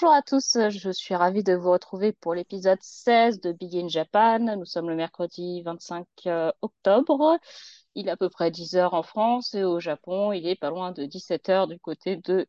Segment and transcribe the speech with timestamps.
[0.00, 3.88] Bonjour à tous, je suis ravie de vous retrouver pour l'épisode 16 de Big in
[3.88, 4.38] Japan.
[4.56, 7.36] Nous sommes le mercredi 25 euh, octobre.
[7.96, 10.70] Il est à peu près 10 heures en France et au Japon, il est pas
[10.70, 12.46] loin de 17 heures du côté de,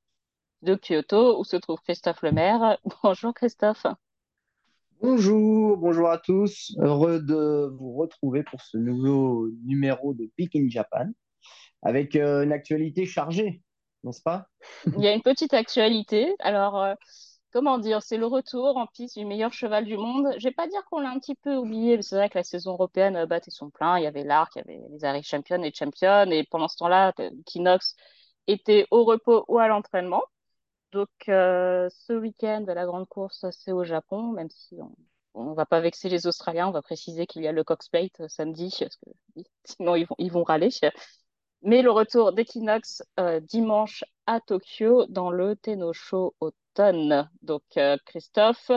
[0.62, 2.78] de Kyoto où se trouve Christophe Lemaire.
[3.04, 3.88] Bonjour Christophe.
[5.02, 6.76] Bonjour, bonjour à tous.
[6.78, 11.08] Heureux de vous retrouver pour ce nouveau numéro de Big in Japan
[11.82, 13.64] avec euh, une actualité chargée,
[14.04, 14.46] n'est-ce pas?
[14.86, 16.36] Il y a une petite actualité.
[16.38, 16.94] Alors, euh,
[17.52, 20.34] comment dire, c'est le retour en piste du meilleur cheval du monde.
[20.38, 22.44] Je vais pas dire qu'on l'a un petit peu oublié, que c'est vrai que la
[22.44, 23.98] saison européenne euh, battait son plein.
[23.98, 26.30] Il y avait l'Arc, il y avait les Irish Champions et Champions.
[26.32, 27.14] Et pendant ce temps-là,
[27.46, 27.96] Kinox
[28.48, 30.24] était au repos ou à l'entraînement.
[30.92, 34.80] Donc, euh, ce week-end, la grande course, c'est au Japon, même si
[35.36, 36.68] on ne va pas vexer les Australiens.
[36.68, 38.76] On va préciser qu'il y a le Cox Plate samedi,
[39.66, 40.70] sinon ils vont, râler.
[41.62, 46.36] Mais le retour d'Equinox euh, dimanche à Tokyo dans le Tenosho
[47.42, 48.72] Donc, euh, Christophe,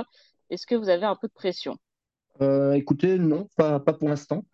[0.50, 1.76] est-ce que vous avez un peu de pression?
[2.40, 4.44] Euh, écoutez, non, pas, pas pour l'instant.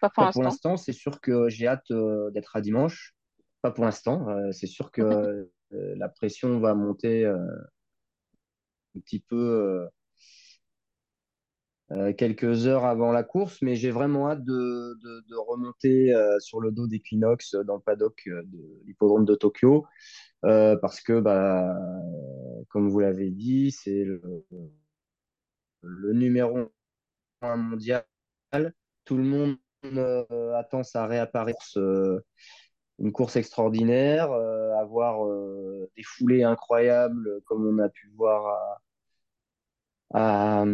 [0.00, 0.76] Pas pour l'instant?
[0.76, 3.14] c'est sûr que j'ai hâte euh, d'être à dimanche.
[3.62, 9.86] Pas pour l'instant, euh, c'est sûr que la pression va monter un petit peu
[11.92, 16.60] euh, quelques heures avant la course, mais j'ai vraiment hâte de, de, remonter euh, sur
[16.60, 19.86] le dos d'Equinox euh, dans le paddock de l'hippodrome de Tokyo,
[20.42, 21.74] parce que, bah,
[22.68, 24.44] comme vous l'avez dit, c'est le,
[26.12, 26.70] numéro
[27.40, 28.04] un mondial.
[29.04, 29.56] Tout le monde
[30.56, 32.20] attend sa réapparition.
[32.98, 35.26] Une course extraordinaire, avoir
[35.96, 38.80] des foulées incroyables comme on a pu voir à,
[40.14, 40.64] à,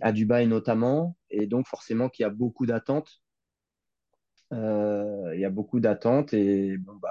[0.00, 1.16] à Dubaï notamment.
[1.30, 3.10] Et donc forcément qu'il y a beaucoup d'attentes.
[4.52, 7.10] Euh, il y a beaucoup d'attentes et bon bah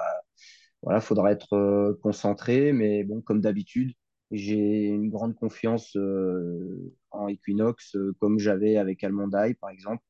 [0.82, 2.72] voilà, faudra être euh, concentré.
[2.72, 3.92] Mais bon, comme d'habitude,
[4.30, 10.04] j'ai une grande confiance euh, en Equinox, euh, comme j'avais avec Almondaï par exemple.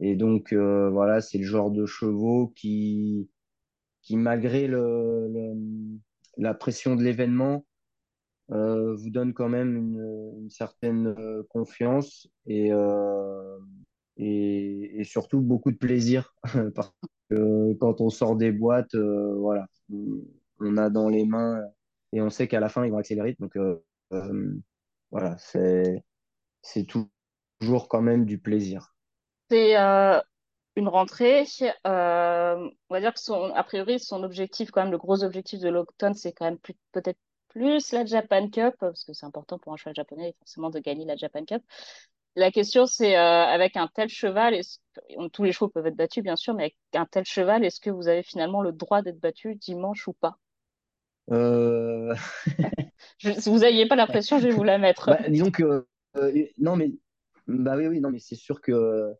[0.00, 3.30] Et donc euh, voilà, c'est le genre de chevaux qui
[4.02, 5.98] qui, malgré le, le-
[6.38, 7.66] la pression de l'événement,
[8.50, 13.58] euh, vous donne quand même une, certaine euh, confiance et, euh,
[14.16, 16.34] et, et surtout beaucoup de plaisir.
[16.74, 16.92] Parce
[17.30, 19.66] que quand on sort des boîtes, voilà,
[20.60, 21.62] on, a dans les mains
[22.12, 23.36] et on sait qu'à la fin, ils vont accélérer.
[23.38, 23.56] Donc
[25.10, 26.04] voilà, c'est,
[26.62, 27.10] c'est tou-
[27.60, 28.94] toujours quand même du plaisir.
[29.50, 31.44] C'est une rentrée.
[31.84, 31.90] on
[32.90, 36.14] va dire que son, a priori, son objectif, quand même, le gros objectif de l'automne,
[36.14, 36.58] c'est quand même
[36.92, 37.18] peut-être
[37.52, 41.04] plus la Japan Cup, parce que c'est important pour un cheval japonais, forcément, de gagner
[41.04, 41.62] la Japan Cup.
[42.36, 44.60] La question, c'est euh, avec un tel cheval,
[45.18, 47.80] on- tous les chevaux peuvent être battus, bien sûr, mais avec un tel cheval, est-ce
[47.80, 50.38] que vous avez finalement le droit d'être battu dimanche ou pas?
[51.30, 52.14] Euh,
[53.18, 55.10] Je- si vous n'aviez pas la pression, je vais vous la mettre.
[55.10, 55.86] bah, disons que
[56.16, 56.92] euh, non mais
[57.46, 59.14] bah oui oui non mais c'est sûr que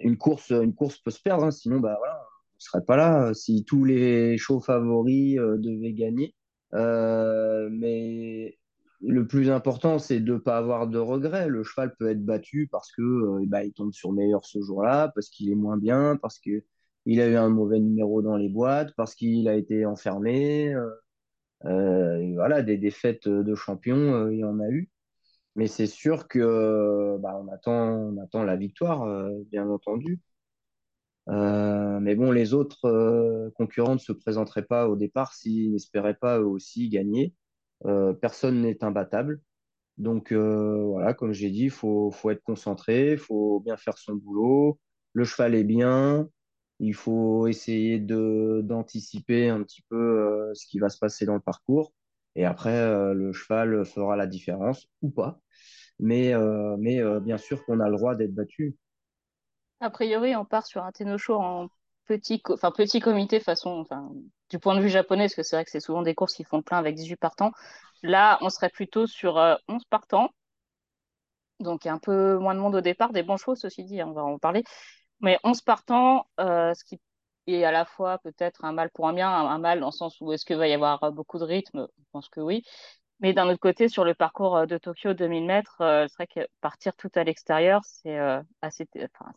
[0.00, 2.20] une course, une course peut se perdre, hein, sinon bah voilà,
[2.56, 6.34] on serait pas là si tous les chauds favoris devaient gagner.
[6.74, 8.58] Euh, mais
[9.00, 11.48] le plus important, c'est de ne pas avoir de regrets.
[11.48, 15.10] Le cheval peut être battu parce que euh, bah, il tombe sur meilleur ce jour-là,
[15.14, 16.64] parce qu'il est moins bien, parce que
[17.06, 20.74] il a eu un mauvais numéro dans les boîtes, parce qu'il a été enfermé.
[21.66, 24.90] Euh, voilà, des défaites de champions, euh, il y en a eu.
[25.56, 29.06] Mais c'est sûr que bah, on attend, on attend la victoire,
[29.50, 30.20] bien entendu.
[31.30, 36.14] Euh, mais bon, les autres euh, concurrents ne se présenteraient pas au départ s'ils n'espéraient
[36.14, 37.34] pas eux aussi gagner.
[37.86, 39.40] Euh, personne n'est imbattable.
[39.98, 43.98] Donc euh, voilà, comme j'ai dit, il faut, faut être concentré, il faut bien faire
[43.98, 44.80] son boulot.
[45.14, 46.28] Le cheval est bien.
[46.80, 51.40] Il faut essayer d'anticiper un petit peu euh, ce qui va se passer dans le
[51.40, 51.94] parcours.
[52.36, 55.40] Et après, le cheval fera la différence ou pas.
[56.00, 56.32] Mais,
[56.78, 58.76] mais bien sûr qu'on a le droit d'être battu.
[59.84, 61.68] A priori, on part sur un Tenosho en
[62.06, 62.40] petit,
[63.00, 63.84] comité façon,
[64.48, 66.42] du point de vue japonais, parce que c'est vrai que c'est souvent des courses qui
[66.44, 67.52] font le plein avec 18 partants.
[68.02, 70.30] Là, on serait plutôt sur euh, 11 partants,
[71.60, 74.12] donc un peu moins de monde au départ, des bons chevaux, ceci dit, hein, on
[74.12, 74.64] va en parler.
[75.20, 77.00] Mais 11 partants, euh, ce qui
[77.46, 79.92] est à la fois peut-être un mal pour un bien, un, un mal dans le
[79.92, 81.88] sens où est-ce qu'il va y avoir beaucoup de rythme?
[81.98, 82.64] Je pense que oui.
[83.20, 86.26] Mais d'un autre côté, sur le parcours euh, de Tokyo, 2000 mètres, euh, c'est vrai
[86.26, 89.32] que partir tout à l'extérieur, c'est euh, assez, enfin,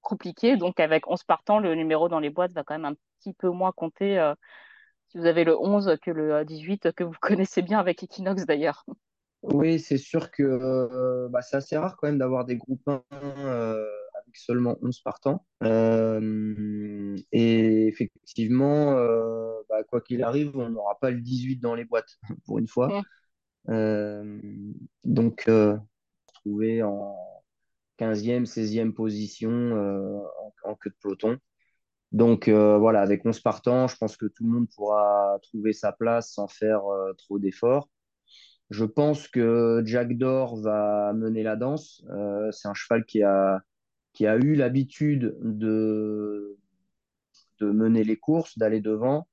[0.00, 0.56] compliqué.
[0.56, 3.48] Donc, avec 11 partants, le numéro dans les boîtes va quand même un petit peu
[3.48, 4.32] moins compter
[5.08, 8.44] si vous avez le 11 que le euh, 18, que vous connaissez bien avec Equinox
[8.46, 8.84] d'ailleurs.
[9.42, 13.86] Oui, c'est sûr que bah, c'est assez rare quand même d'avoir des groupes 1 euh,
[14.07, 14.07] avec
[14.38, 15.46] seulement 11 partants.
[15.62, 21.84] Euh, et effectivement, euh, bah, quoi qu'il arrive, on n'aura pas le 18 dans les
[21.84, 23.02] boîtes pour une fois.
[23.68, 24.40] Euh,
[25.04, 25.50] donc,
[26.34, 27.16] trouvé en
[27.98, 31.38] 15e, 16e position en, en queue de peloton.
[32.12, 36.32] Donc voilà, avec 11 partants, je pense que tout le monde pourra trouver sa place
[36.32, 36.82] sans faire
[37.18, 37.88] trop d'efforts.
[38.70, 42.04] Je pense que Jack Dor va mener la danse.
[42.10, 43.62] Euh, c'est un cheval qui a,
[44.12, 46.58] qui a eu l'habitude de,
[47.60, 49.28] mener les courses, d'aller devant.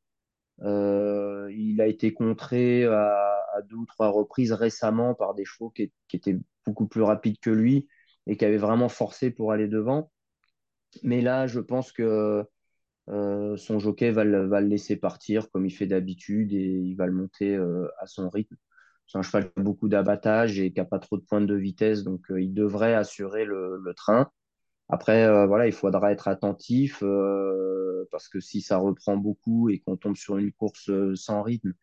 [0.61, 3.31] Euh, il a été contré à,
[3.69, 7.87] deux ou trois reprises récemment par des chevaux qui, étaient beaucoup plus rapides que lui
[8.27, 10.11] et qui avaient vraiment forcé pour aller devant.
[11.03, 12.45] Mais là, je pense que
[13.09, 17.13] euh, son jockey va le, laisser partir comme il fait d'habitude et il va le
[17.13, 18.55] monter euh, à son rythme.
[19.07, 21.55] C'est un cheval qui a beaucoup d'abattage et qui n'a pas trop de pointes de
[21.55, 24.31] vitesse, donc il devrait assurer le train.
[24.89, 29.79] Après, euh, voilà, il faudra être attentif euh, parce que si ça reprend beaucoup et
[29.79, 31.73] qu'on tombe sur une course euh, sans rythme,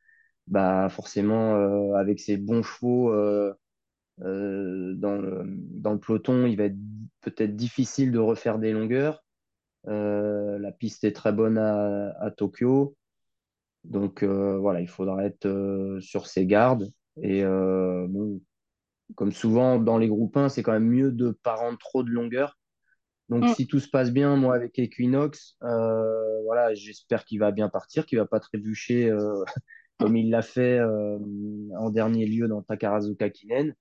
[0.48, 3.54] bah forcément, euh, avec ses bons chevaux euh,
[4.20, 6.76] dans le, dans le peloton, il va être
[7.20, 9.24] peut-être difficile de refaire des longueurs.
[9.86, 12.96] La piste est très bonne à, à Tokyo.
[13.84, 16.90] Donc voilà, il faudra être sur ses gardes.
[17.22, 18.40] Et bon,
[19.16, 22.10] comme souvent dans les groupes 1, c'est quand même mieux de pas rendre trop de
[22.10, 22.58] longueur.
[23.32, 23.54] Donc Mm.
[23.54, 28.04] si tout se passe bien, moi avec Equinox, euh, voilà, j'espère qu'il va bien partir,
[28.04, 29.42] qu'il va pas trébucher euh,
[29.98, 31.18] comme il l'a fait euh,
[31.78, 33.74] en dernier lieu dans Takarazuka Kinen.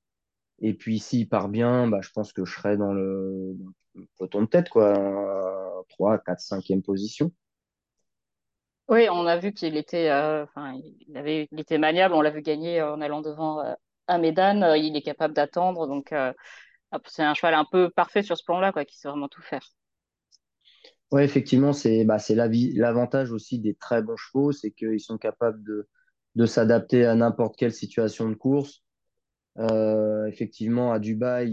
[0.61, 4.07] Et puis s'il part bien, bah, je pense que je serai dans le, dans le
[4.17, 7.33] peloton de tête, quoi, 3, 4, 5e position.
[8.87, 12.13] Oui, on a vu qu'il était, il avait, il était maniable.
[12.13, 13.63] On l'a vu gagner en allant devant
[14.07, 14.75] à Médane.
[14.77, 16.13] Il est capable d'attendre, donc
[17.05, 19.65] c'est un cheval un peu parfait sur ce plan-là, quoi, qui sait vraiment tout faire.
[21.11, 25.61] Ouais, effectivement, c'est bah, l'avantage aussi des très bons chevaux, c'est qu'ils sont capables
[26.35, 28.83] de, s'adapter à n'importe quelle situation de course.
[29.57, 31.51] Euh, effectivement, à Dubaï,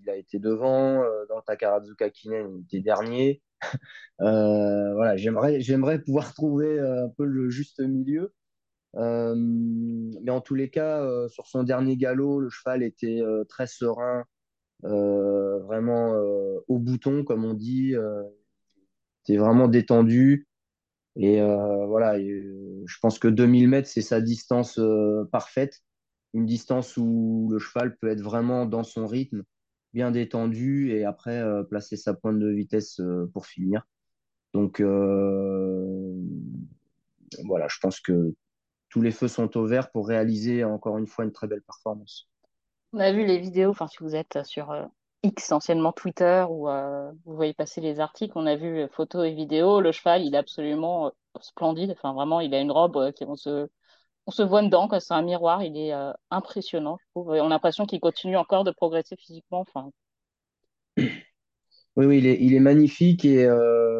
[0.00, 1.02] il, a été devant.
[1.02, 3.42] Euh, dans Takarazuka Kinen, il était dernier.
[4.20, 8.32] Euh, voilà, j'aimerais, pouvoir trouver un peu le juste milieu.
[8.94, 14.24] Mais en tous les cas, sur son dernier galop, le cheval était très serein,
[14.82, 17.94] vraiment euh, au bouton, comme on dit.
[17.94, 18.22] Euh,
[19.24, 20.48] était vraiment détendu.
[21.16, 25.82] Et euh, voilà, euh, je pense que 2000 mètres, c'est sa distance euh, parfaite.
[26.34, 29.42] Une distance où le cheval peut être vraiment dans son rythme,
[29.92, 33.86] bien détendu, et après euh, placer sa pointe de vitesse euh, pour finir.
[34.54, 36.14] Donc euh,
[37.44, 38.34] voilà, je pense que
[38.88, 42.31] tous les feux sont au vert pour réaliser encore une fois une très belle performance.
[42.92, 44.84] On a vu les vidéos, enfin, si vous êtes sur euh,
[45.22, 49.26] X, anciennement Twitter, où euh, vous voyez passer les articles, on a vu euh, photos
[49.26, 49.80] et vidéos.
[49.80, 51.10] Le cheval, il est absolument
[51.40, 51.92] splendide.
[51.92, 53.68] Enfin, vraiment, il a une robe qui on se,
[54.42, 54.90] voit dedans.
[55.00, 55.62] C'est un miroir.
[55.62, 55.92] Il est
[56.30, 57.34] impressionnant, je trouve.
[57.34, 59.64] Et on a l'impression qu'il continue encore de progresser physiquement.
[60.98, 63.46] Oui, oui, il est, magnifique et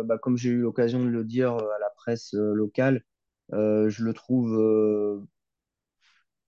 [0.04, 3.04] bah, comme j'ai eu l'occasion de le dire à la presse locale,
[3.50, 5.26] je le trouve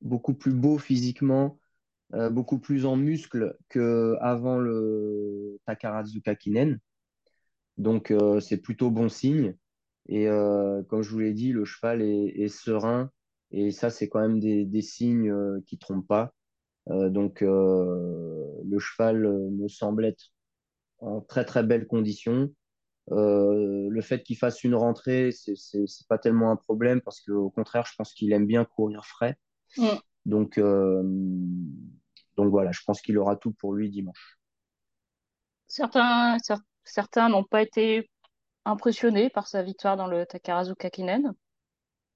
[0.02, 1.58] beaucoup plus beau physiquement,
[2.14, 6.78] euh, beaucoup plus en muscle qu'avant le Takarazuka Kinen.
[7.76, 9.54] Donc, euh, c'est plutôt bon signe.
[10.08, 13.10] Et euh, comme je vous l'ai dit, le cheval est, est serein.
[13.50, 15.32] Et ça, c'est quand même des, des signes
[15.66, 16.34] qui trompent pas.
[16.88, 20.32] Donc, le cheval me semble être
[20.98, 22.50] en très, très belle condition.
[23.12, 27.84] Euh, le fait qu'il fasse une rentrée, c'est pas tellement un problème parce qu'au contraire,
[27.86, 29.36] je pense qu'il aime bien courir frais.
[30.26, 31.02] Donc, euh,
[32.36, 34.38] donc voilà, je pense qu'il aura tout pour lui dimanche.
[35.66, 38.10] certains, cer- certains n'ont pas été
[38.64, 41.34] impressionnés par sa victoire dans le Takarazuka Kinen.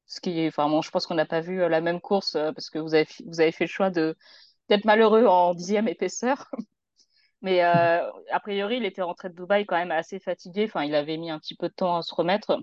[0.07, 2.71] Ce qui est, je pense qu'on n'a pas vu euh, la même course euh, parce
[2.71, 6.51] que vous avez, vous avez fait le choix d'être malheureux en dixième épaisseur.
[7.43, 10.65] Mais euh, a priori, il était rentré de Dubaï quand même assez fatigué.
[10.67, 12.59] Enfin, il avait mis un petit peu de temps à se remettre.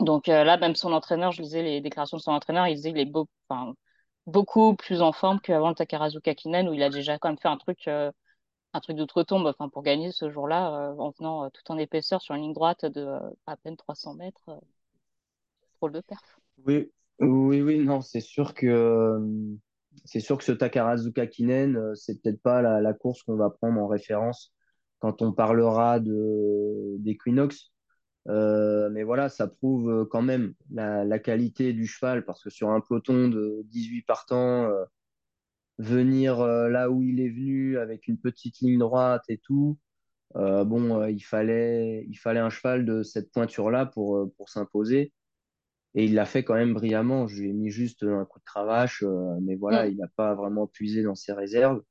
[0.00, 3.00] Donc là, même son entraîneur, je lisais les déclarations de son entraîneur, il disait qu'il
[3.00, 3.74] est beau, enfin,
[4.26, 7.48] beaucoup plus en forme qu'avant le Takarazuka Kinen où il a déjà quand même fait
[7.48, 8.10] un truc, euh,
[8.72, 12.22] un truc d'outre-tombe, enfin, pour gagner ce jour-là, euh, en venant euh, tout en épaisseur
[12.22, 13.06] sur une ligne droite de
[13.46, 14.60] à peine 300 mètres.
[15.76, 16.38] drôle de perf.
[16.64, 19.20] Oui, oui, oui, non, c'est sûr que
[20.04, 23.80] c'est sûr que ce Takarazuka Kinen, euh, c'est peut-être pas la, course qu'on va prendre
[23.80, 24.52] en référence
[24.98, 26.96] quand on parlera de.
[28.28, 32.50] Euh, mais voilà, ça prouve euh, quand même la, la qualité du cheval parce que
[32.50, 34.84] sur un peloton de 18 partants, euh,
[35.78, 39.78] venir euh, là où il est venu avec une petite ligne droite et tout,
[40.34, 45.12] bon, il fallait, il fallait un cheval de cette pointure-là pour, pour s'imposer.
[45.94, 47.26] Et il l'a fait quand même brillamment.
[47.28, 49.04] Je lui ai mis juste un coup de cravache,
[49.42, 49.90] mais voilà, Mm.
[49.90, 51.82] il n'a pas vraiment puisé dans ses réserves.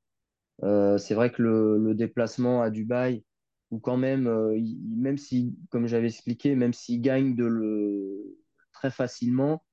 [0.62, 3.24] C'est vrai que le, le déplacement à Dubaï,
[3.72, 8.38] où quand même, euh, il- même si, comme j'avais expliqué, même s'il gagne de le,
[8.72, 9.64] très facilement,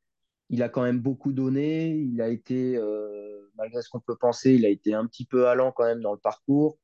[0.50, 1.96] il a quand même beaucoup donné.
[1.98, 5.48] Il a été, euh, malgré ce qu'on peut penser, il a été un petit peu
[5.48, 6.79] allant quand même dans le parcours.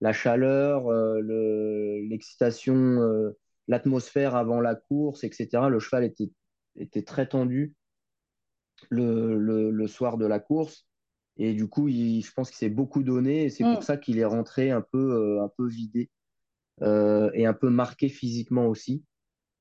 [0.00, 5.70] La chaleur, euh, le- l'excitation, euh, l'atmosphère avant la course, etc.
[5.70, 6.30] Le cheval était,
[6.76, 7.74] était très tendu
[8.90, 10.86] le, le, le soir de la course.
[11.36, 13.44] Et du coup, il, je pense qu'il s'est beaucoup donné.
[13.44, 13.84] Et c'est pour Mm.
[13.84, 14.98] ça qu'il est rentré un peu,
[15.38, 16.10] euh, un peu vidé
[16.82, 19.04] et un peu marqué physiquement aussi.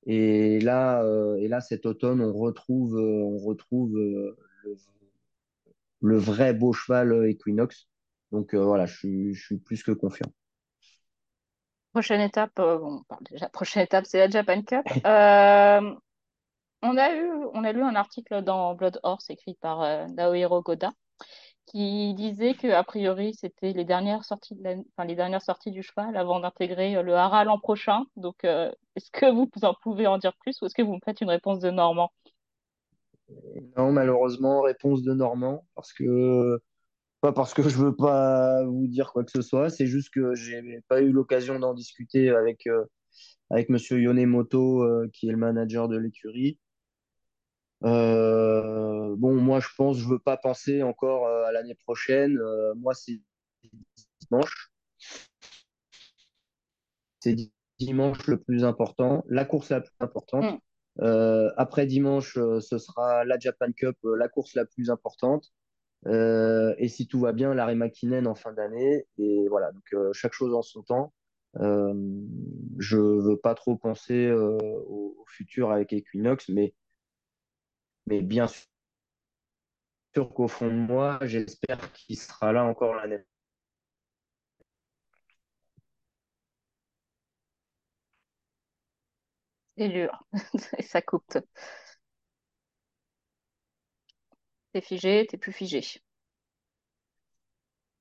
[0.06, 4.38] Et là, euh, et là, cet automne, on retrouve, euh, on retrouve euh,
[6.02, 7.88] le, vrai beau cheval euh, Equinox.
[8.32, 10.32] Donc euh, voilà, je suis, plus que confiant.
[11.92, 14.86] Prochaine étape, euh, bon, déjà, prochaine étape, c'est la Japan Cup.
[15.06, 15.96] Euh,
[16.82, 20.62] on a eu, on a lu un article dans Blood Horse écrit par euh, Naohiro
[20.62, 20.92] Goda
[21.70, 25.72] qui disait que a priori c'était les dernières sorties de la- enfin, les dernières sorties
[25.72, 28.06] du cheval avant d'intégrer euh, le hara l'an prochain.
[28.18, 31.02] Donc, euh, est-ce que vous en pouvez en dire plus ou est-ce que vous me
[31.06, 32.12] faites une réponse de Normand?
[33.78, 36.60] Non, malheureusement, réponse de Normand, parce que
[37.22, 40.36] pas parce que je veux pas vous dire quoi que ce soit, c'est juste que
[40.36, 42.86] j'ai pas eu l'occasion d'en discuter avec euh,
[43.52, 46.60] avec Monsieur Yonemoto, euh, qui est le manager de l'écurie.
[47.86, 52.38] Euh, bon, moi, je pense, je veux pas penser encore euh, à l'année prochaine.
[52.38, 53.20] Euh, moi, c'est
[54.22, 54.72] dimanche.
[57.22, 57.36] C'est
[57.80, 60.44] dimanche le plus important, la course la plus importante.
[60.46, 60.60] Mm.
[61.02, 65.52] Euh, après dimanche, ce sera la Japan Cup, la course la plus importante.
[66.06, 69.06] Et si tout va bien, l'arrêt Makinen en fin d'année.
[69.18, 71.14] Et voilà, donc chaque chose en son temps.
[71.56, 76.74] Je veux pas trop penser au, au futur avec Equinox, mais,
[78.10, 78.48] mais bien
[80.14, 83.24] sûr qu'au fond de moi, j'espère qu'il sera là encore l'année.
[89.78, 90.24] C'est dur,
[90.82, 91.38] ça coupe.
[94.74, 95.84] T'es figé, t'es plus figé.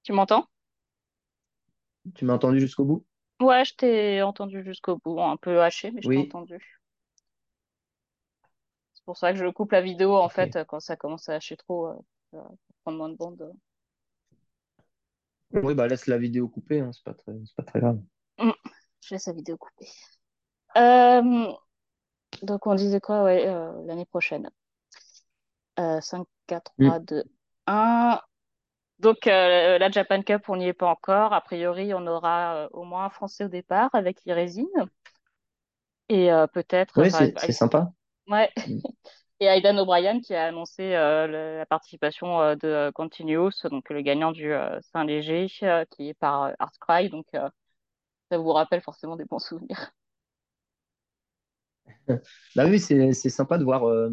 [0.03, 0.49] Tu m'entends?
[2.15, 3.07] Tu m'as entendu jusqu'au bout?
[3.41, 6.77] Ouais, je t'ai entendu jusqu'au bout, un peu haché, mais je t'ai entendu.
[9.09, 11.57] C'est pour ça que je coupe la vidéo en fait quand ça commence à hacher
[11.57, 11.95] trop, euh,
[12.35, 13.55] euh, pour prendre moins de bande.
[15.50, 17.99] Oui, bah laisse la vidéo coupée, hein, c'est pas très, c'est pas très grave.
[18.38, 18.50] Mm.
[19.00, 19.88] Je laisse la vidéo coupée.
[20.77, 21.50] Euh,
[22.43, 24.50] donc on disait quoi, ouais, euh, l'année prochaine?
[25.81, 27.05] Euh, 5, 4, 3, Mm.
[27.07, 27.25] 2,
[27.67, 28.21] 1.
[28.99, 31.33] Donc euh, la Japan Cup, on n'y est pas encore.
[31.33, 34.67] A priori, on aura euh, au moins un Français au départ avec Irésine.
[36.11, 37.91] Et euh, peut-être, Oui, c'est sympa.
[38.28, 38.52] Ouais.
[38.66, 38.82] Mm.
[39.40, 44.02] Et Aidan O'Brien qui a annoncé euh, le- la participation euh, de Continuous, donc le
[44.02, 47.08] gagnant du euh, Saint-Léger, euh, qui est par euh, Heartcry.
[47.11, 47.49] Donc euh,
[48.30, 49.92] ça vous rappelle forcément des bons souvenirs.
[52.56, 54.11] Bah oui, c'est sympa de voir euh,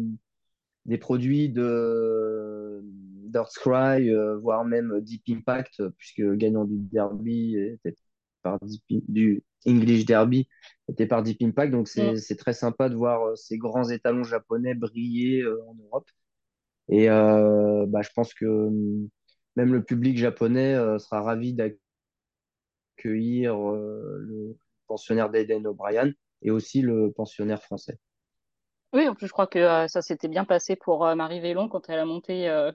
[0.86, 7.94] des produits de d'Earthcry, euh, voire même Deep Impact, euh, puisque gagnant du Derby était
[8.46, 10.48] par Deep- du English Derby
[10.88, 11.72] était par Deep Impact.
[11.72, 11.98] Donc Mm.
[11.98, 16.08] c'est c'est très sympa de voir euh, ces grands étalons japonais briller euh, en Europe.
[16.90, 19.08] Et euh, bah, je pense que euh,
[19.56, 21.80] même le public japonais sera ravi d'accueillir
[23.58, 26.12] le pensionnaire d'Aiden O'Brien
[26.42, 27.98] et aussi le pensionnaire français.
[28.92, 31.68] Oui, en plus, je crois que euh, ça s'était bien passé pour euh, Marie Vélon
[31.68, 32.72] quand elle a monté euh,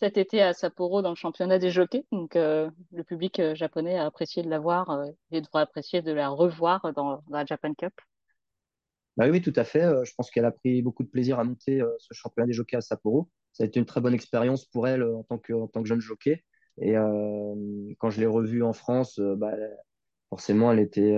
[0.00, 2.04] cet été à Sapporo dans le championnat des jockeys.
[2.12, 6.02] Donc, euh, le public euh, japonais a apprécié de la voir euh, et devrait apprécier
[6.02, 7.92] de la revoir dans, dans la Japan Cup.
[9.16, 9.82] Bah oui, tout à fait.
[10.04, 12.80] Je pense qu'elle a pris beaucoup de plaisir à monter ce championnat des jockeys à
[12.82, 13.30] Sapporo.
[13.54, 15.88] Ça a été une très bonne expérience pour elle en tant que, en tant que
[15.88, 16.44] jeune jockey.
[16.82, 19.54] Et quand je l'ai revue en France, bah,
[20.28, 21.16] forcément, elle était,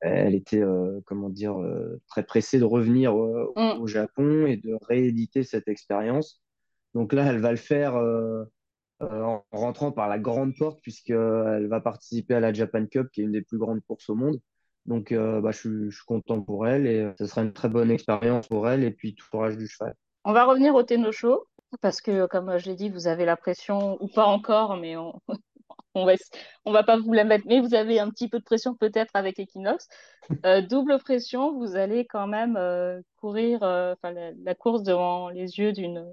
[0.00, 3.80] elle était euh, comment dire, euh, très pressée de revenir euh, Mm.
[3.80, 6.40] au Japon et de rééditer cette expérience.
[6.94, 8.44] Donc là, elle va le faire euh,
[9.02, 13.22] euh, en rentrant par la grande porte, puisqu'elle va participer à la Japan Cup, qui
[13.22, 14.40] est une des plus grandes courses au monde.
[14.86, 17.52] Donc, euh, bah, je, suis, je suis content pour elle et euh, ce sera une
[17.52, 19.94] très bonne expérience pour elle et puis tout courage du cheval.
[20.24, 21.46] On va revenir au Ténosho
[21.80, 25.14] parce que, comme je l'ai dit, vous avez la pression, ou pas encore, mais on,
[25.94, 26.14] on va,
[26.64, 29.12] on va pas vous la mettre, mais vous avez un petit peu de pression peut-être
[29.14, 29.88] avec Equinox.
[30.46, 35.72] Euh, double pression, vous allez quand même euh, courir euh, la course devant les yeux
[35.72, 36.06] d'une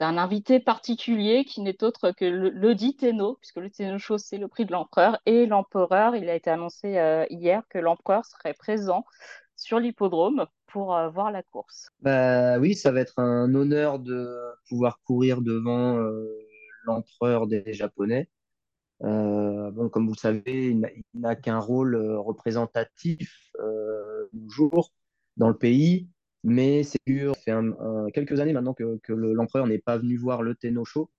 [0.00, 2.74] d'un invité particulier qui n'est autre que le,
[3.36, 5.18] puisque le Tenno Show, c'est le prix de l'empereur.
[5.26, 9.04] Et l'empereur, il a été annoncé euh, hier que l'empereur serait présent
[9.56, 11.90] sur l'hippodrome pour euh, voir la course.
[12.00, 14.28] Bah oui, ça va être un honneur de
[14.68, 16.26] pouvoir courir devant euh,
[16.84, 18.28] l'empereur des Japonais.
[19.00, 20.80] Bon, comme vous le savez, il
[21.14, 23.50] n'a- qu'un rôle représentatif
[24.32, 24.92] toujours
[25.36, 26.08] dans le pays,
[26.44, 29.78] mais c'est sûr, ça fait un- un- quelques années maintenant que, que le- l'empereur n'est
[29.78, 31.10] pas venu voir le Tenno Show.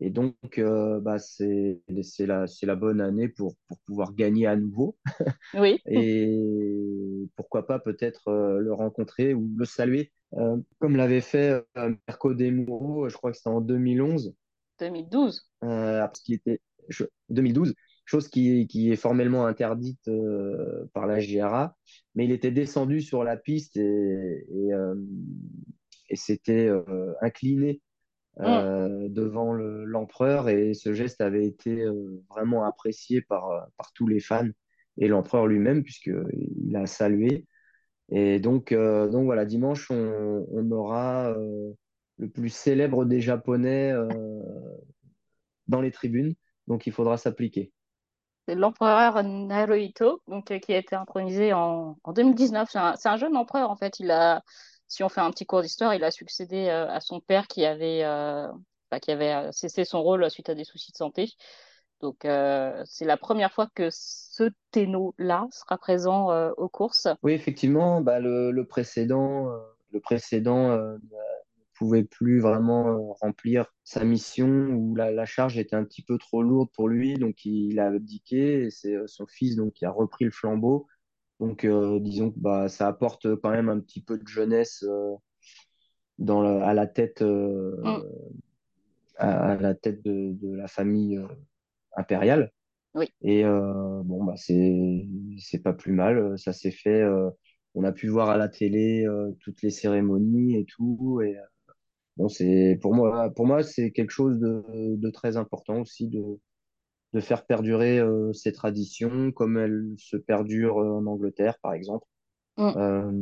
[0.00, 1.80] Et donc, euh, bah, c'est,
[2.26, 4.96] la, bonne année pour, pour pouvoir gagner à nouveau.
[5.54, 11.64] Oui, Et pourquoi pas peut-être euh, le rencontrer ou le saluer, euh, comme l'avait fait
[12.08, 14.34] Mirko Demuro, je crois que c'était en 2011,
[14.78, 15.50] 2012.
[15.64, 21.20] euh, parce qu'il était je- 2012, chose qui, qui est formellement interdite euh, par la
[21.20, 21.76] JRA,
[22.14, 24.94] mais il était descendu sur la piste et, et, euh,
[26.10, 27.80] et s'était euh, incliné
[28.40, 31.86] euh, devant le- l'empereur et ce geste avait été
[32.30, 34.48] vraiment apprécié par, par tous les fans
[34.98, 37.46] et l'empereur lui-même puisqu'il a salué.
[38.10, 41.36] Et donc, donc voilà, dimanche, on, on aura
[42.18, 43.92] le plus célèbre des Japonais
[45.68, 46.34] dans les tribunes,
[46.68, 47.73] donc il faudra s'appliquer.
[48.46, 52.68] C'est l'empereur Naruhito, donc, euh, qui a été intronisé en, en 2019.
[52.70, 54.00] C'est un, jeune empereur, en fait.
[54.00, 54.42] Il a,
[54.86, 57.64] si on fait un petit cours d'histoire, il a succédé euh, à son père qui
[57.64, 58.48] avait, euh,
[58.90, 61.32] enfin, qui avait cessé son rôle suite à des soucis de santé.
[62.00, 62.18] Donc,
[62.84, 67.08] c'est la première fois que ce Tenno-là sera présent aux courses.
[67.22, 69.48] Oui, effectivement, bah, le, le précédent,
[69.90, 70.98] le précédent
[71.84, 76.18] pouvait plus vraiment euh, remplir sa mission où la, la charge était un petit peu
[76.18, 79.84] trop lourde pour lui, donc il a abdiqué et c'est euh, son fils donc qui
[79.86, 80.86] a repris le flambeau.
[81.40, 85.14] Donc euh, disons que bah, ça apporte quand même un petit peu de jeunesse euh,
[86.18, 88.00] dans à la tête euh, Mm.
[89.16, 91.20] à, à la tête de, de la famille
[91.96, 92.52] impériale.
[92.94, 93.08] Oui.
[93.22, 95.06] Et bon bah c'est
[95.38, 97.04] c'est pas plus mal, ça s'est fait.
[97.74, 101.36] on a pu voir à la télé euh, toutes les cérémonies et tout et
[102.16, 104.62] Bon, c'est pour moi, pour moi, c'est quelque chose de,
[104.96, 106.38] de très important aussi de,
[107.12, 112.06] de faire perdurer euh, ces traditions comme elles se perdurent euh, en Angleterre, par exemple.
[112.56, 112.72] Mm.
[112.76, 113.12] Euh,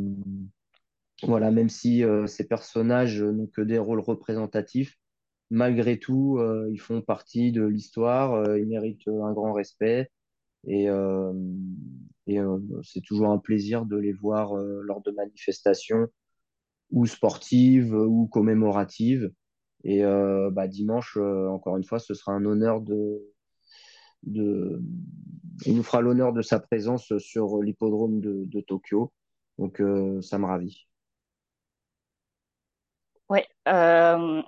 [1.25, 4.99] voilà, même si euh, ces personnages n'ont que des rôles représentatifs,
[5.51, 10.11] malgré tout, euh, ils font partie de l'histoire, euh, ils méritent un grand respect
[10.67, 11.33] et, euh,
[12.27, 16.09] et euh, c'est toujours un plaisir de les voir euh, lors de manifestations
[16.93, 19.33] ou sportives ou commémoratives.
[19.85, 23.21] Et euh, bah, dimanche, euh, encore une fois, ce sera un honneur de,
[24.23, 24.81] de...
[25.67, 29.13] Il nous fera l'honneur de sa présence sur l'hippodrome de, Tokyo.
[29.59, 30.87] Donc, euh, ça me ravit.
[33.69, 34.43] Euh,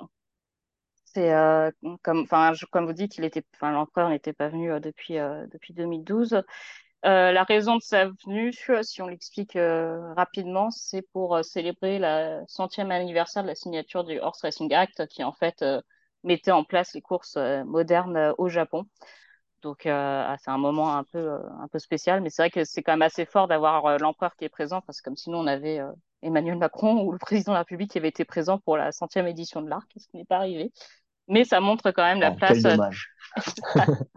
[1.05, 1.71] c'est euh,
[2.03, 3.31] comme, comme vous dites, il
[3.63, 6.43] l'empereur n'était pas venu euh, depuis, euh, depuis 2012.
[7.05, 11.99] Euh, la raison de sa venue, si on l'explique euh, rapidement, c'est pour euh, célébrer
[11.99, 15.63] la centième anniversaire de la signature du Horse Racing Act, qui en fait
[16.23, 17.37] mettait en place les courses
[17.67, 18.87] modernes au Japon.
[19.63, 22.83] Donc, ah, c'est un moment un peu, un peu spécial, mais c'est vrai que c'est
[22.83, 25.81] quand même assez fort d'avoir l'empereur qui est présent, parce que comme sinon on avait
[26.23, 29.27] Emmanuel Macron ou le président de la République qui avait été présent pour la centième
[29.27, 30.73] édition de l'Arc, ce qui n'est pas arrivé.
[31.29, 32.77] Mais ça montre quand même la quel place, euh,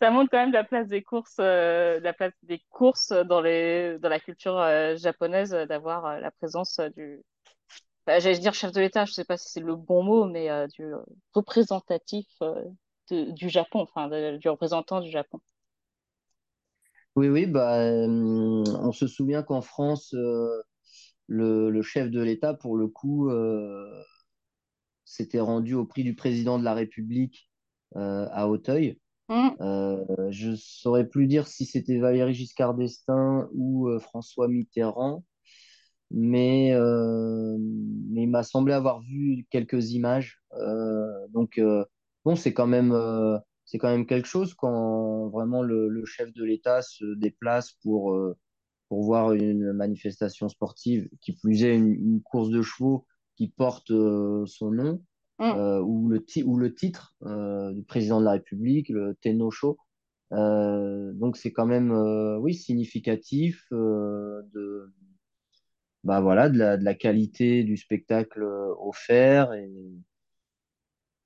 [0.00, 3.98] ça montre quand même la place des courses, euh, la place des courses dans les,
[4.00, 7.22] dans la culture euh, japonaise, d'avoir euh, la présence du,
[8.06, 10.48] bah, j'allais dire chef de l'État, je sais pas si c'est le bon mot, mais
[10.68, 10.86] du
[11.34, 12.26] représentatif
[13.10, 15.40] de- du Japon, enfin de- du représentant du Japon.
[17.16, 17.78] Oui, oui, bah,
[18.08, 20.14] on se souvient qu'en France,
[21.28, 23.30] le, le chef de l'État, pour le coup,
[25.04, 27.50] s'était rendu au prix du président de la République
[27.96, 29.00] euh, à Auteuil.
[29.28, 35.24] Hum, Euh, je saurais plus dire si c'était Valéry Giscard d'Estaing ou euh, François Mitterrand,
[36.10, 36.72] mais,
[38.10, 40.40] mais il m'a semblé avoir vu quelques images.
[41.30, 41.60] Donc
[42.24, 42.94] bon, c'est quand même
[43.64, 48.16] c'est quand même quelque chose quand vraiment le, le chef de l'État se déplace pour
[48.88, 53.90] pour voir une manifestation sportive, qui plus est une, une course de chevaux qui porte
[53.90, 55.02] euh, son nom
[55.38, 55.58] hum.
[55.58, 59.78] euh, ou, le ou le titre euh, du président de la République, le Tenno Show.
[60.30, 61.92] Donc c'est quand même
[62.40, 64.92] oui significatif de
[66.02, 68.42] bah voilà de la, de la qualité du spectacle
[68.78, 69.70] offert et,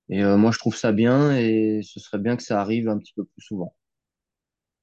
[0.08, 2.98] et euh, moi je trouve ça bien et ce serait bien que ça arrive un
[2.98, 3.74] petit peu plus souvent.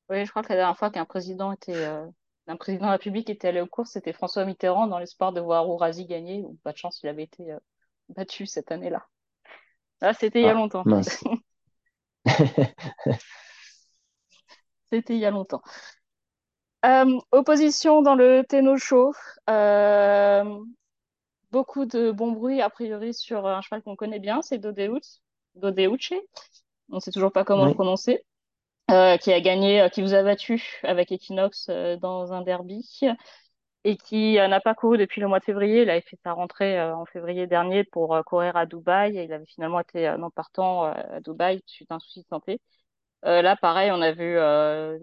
[0.09, 2.05] Oui, je crois que la dernière fois qu'un président était, euh,
[2.47, 5.41] un président de la République était allé aux courses, c'était François Mitterrand dans l'espoir de
[5.41, 6.43] voir Ourasi gagner.
[6.43, 7.59] Ou pas de chance, il avait été euh,
[8.09, 9.07] battu cette année-là.
[10.01, 10.83] Ah, c'était il y a Ah longtemps.
[14.91, 15.61] C'était il y a longtemps.
[16.85, 19.13] Euh, opposition dans le Tenno Show.
[19.49, 20.59] Euh,
[21.51, 25.21] beaucoup de bons bruits, a priori, sur un cheval qu'on connaît bien, c'est Dodeuch.
[25.55, 26.13] Dodeuche.
[26.89, 28.23] On ne sait toujours pas comment le prononcer.
[28.91, 32.87] Euh, qui a gagné, euh, qui vous a battu avec Equinox euh, dans un derby
[33.83, 35.81] et qui n'a pas couru depuis le mois de février.
[35.81, 39.45] Il avait fait sa rentrée en février dernier pour courir à Dubaï et il avait
[39.45, 42.59] finalement été non partant à Dubaï suite à un souci de santé.
[43.21, 44.35] Là, pareil, on a vu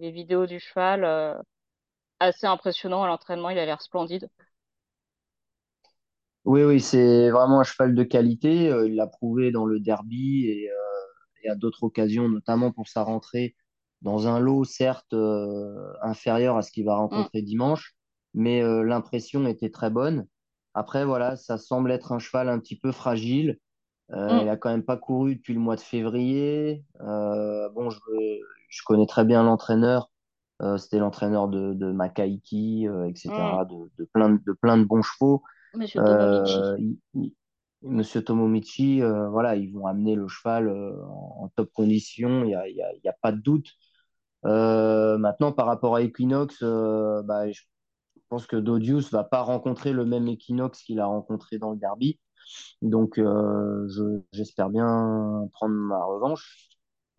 [0.00, 1.04] les vidéos du cheval
[2.18, 3.50] assez impressionnant à l'entraînement.
[3.50, 4.28] Il a l'air splendide.
[6.44, 8.64] oui, oui, c'est vraiment un cheval de qualité.
[8.84, 10.68] Il l'a prouvé dans le derby et
[11.48, 13.54] à d'autres occasions, notamment pour sa rentrée
[14.02, 17.94] dans un lot certes euh, inférieur à ce qu'il va Mm, rencontrer dimanche,
[18.34, 20.26] mais euh, l'impression était très bonne.
[20.74, 23.58] Après, voilà, ça semble être un cheval un petit peu fragile.
[24.12, 26.84] Euh, mm, il a quand même pas couru depuis le mois de février.
[27.00, 27.98] Bon, je,
[28.68, 30.10] je connais très bien l'entraîneur.
[30.78, 33.56] C'était l'entraîneur de, de Makaiki, euh, mm.
[33.56, 35.42] etc., de, de plein de, plein de bons chevaux.
[35.74, 36.66] Monsieur Tomomichi.
[36.78, 37.34] Il- il-
[37.82, 42.68] Monsieur Tomomichi, voilà, ils vont amener le cheval en, en top condition, il n'y a,
[42.68, 43.68] il y a, il y a pas de doute.
[44.44, 47.60] Euh, maintenant, par rapport à Equinox, euh, bah, je
[48.28, 52.20] pense que Dodius va pas rencontrer le même Equinox qu'il a rencontré dans le derby.
[52.82, 56.68] Donc, euh, je- j'espère bien prendre ma revanche.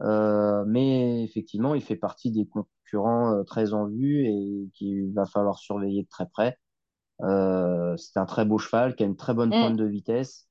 [0.02, 5.26] Euh, mais effectivement, il fait partie des concurrents euh, très en vue et qu'il va
[5.26, 6.58] falloir surveiller de très près.
[7.24, 9.60] Euh, c'est un très beau cheval qui a une très bonne Mm.
[9.60, 10.48] pointe de vitesse.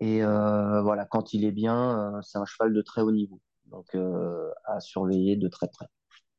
[0.00, 3.40] Et euh, voilà, quand il est bien, c'est un cheval de très haut niveau.
[3.70, 5.86] Donc, euh, à surveiller de très près.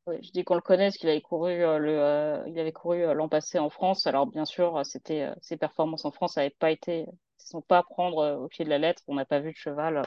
[0.07, 2.71] Oui, je dis qu'on le connaît, parce qu'il avait couru euh, le, euh, il avait
[2.71, 4.07] couru euh, l'an passé en France.
[4.07, 7.83] Alors bien sûr, c'était ses performances en France n'avaient pas été, ne sont pas à
[7.83, 9.03] prendre au pied de la lettre.
[9.07, 10.01] On n'a pas vu le cheval,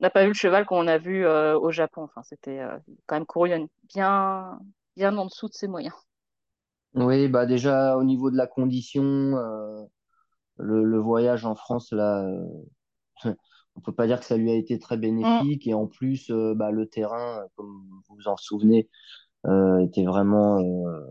[0.00, 2.02] on n'a pas vu le cheval qu'on a vu au Japon.
[2.02, 2.60] Enfin, c'était
[3.06, 3.50] quand même couru
[3.94, 4.58] bien,
[4.96, 5.94] bien en dessous de ses moyens.
[6.94, 9.02] Oui, bah déjà au niveau de la condition,
[10.56, 12.26] le, le voyage en France, là,
[13.76, 15.66] on peut pas dire que ça lui a été très Mm, bénéfique.
[15.66, 18.88] Et en plus, euh, bah, le terrain, comme vous vous en souvenez,
[19.46, 21.06] euh, était vraiment euh,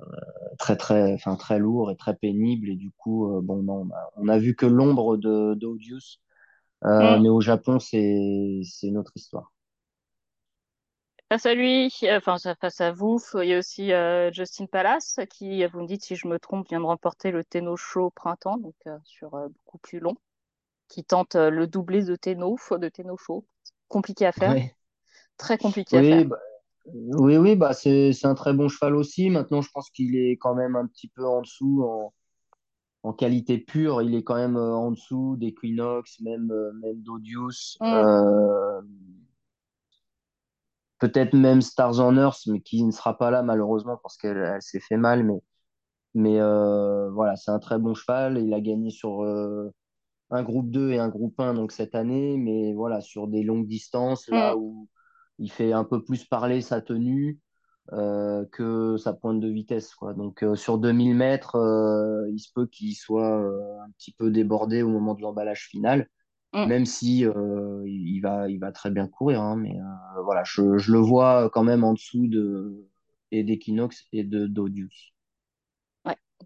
[0.60, 2.70] très très, enfin très lourd et très pénible.
[2.70, 6.22] Et du coup, euh, bon, non, on a, on a vu que l'ombre de d'Audius.
[6.86, 7.24] Euh, mm.
[7.24, 9.52] mais au Japon, c'est c'est une autre histoire.
[11.30, 15.66] Face à lui, enfin face à vous, il y a aussi euh, Justin Palace qui,
[15.66, 18.58] vous me dites si je me trompe, vient de remporter le Tenno Show au printemps,
[18.58, 20.18] donc euh, sur euh, beaucoup plus long.
[20.92, 23.48] Qui tente euh, le doublé de Tenno, de Show.
[23.90, 24.58] Compliqué à faire,
[25.38, 26.26] très compliqué à Oui, faire.
[26.26, 26.38] bah,
[26.94, 29.30] oui, oui, bah c'est un très bon cheval aussi.
[29.30, 32.14] Maintenant, je pense qu'il est quand même un petit peu en dessous en,
[33.04, 34.02] en qualité pure.
[34.02, 37.80] Il est quand même euh, en dessous d'Equinox, même euh, même d'Audius.
[37.80, 38.82] Mm, Euh,
[41.00, 44.62] peut-être même Stars on Earth, mais qui ne sera pas là malheureusement parce qu'elle elle
[44.62, 45.24] s'est fait mal.
[45.26, 45.42] Mais,
[46.16, 48.40] mais euh, voilà, c'est un très bon cheval.
[48.40, 49.72] Il a gagné sur euh,
[50.32, 52.38] un groupe 2 et un groupe un donc cette année.
[52.38, 54.88] Mais voilà, sur des longues distances, là mm, où
[55.40, 57.40] il fait un peu plus parler sa tenue
[57.94, 60.14] euh, que sa pointe de vitesse, quoi.
[60.14, 64.82] Donc euh, sur 2000 mètres, euh, il se peut qu'il soit un petit peu débordé
[64.82, 66.08] au moment de l'emballage final
[66.54, 66.66] mm.
[66.68, 69.42] même si il va, il va très bien courir.
[69.42, 69.76] hein, mais
[70.24, 72.88] voilà, je, je le vois quand même en dessous de
[73.32, 75.14] et d'Equinox et de d'Audius.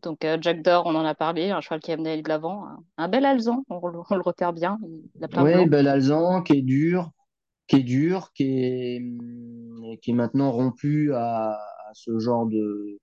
[0.01, 2.65] Donc euh, Jack Dore, on en a parlé, un cheval qui a mené de l'avant,
[2.65, 5.67] un, un bel alezan, on, le on le repère bien, Oui, blanc.
[5.67, 7.11] Belalzan qui est dur,
[7.67, 12.99] qui est dur, qui est, hum, qui est maintenant rompu à, à ce genre de,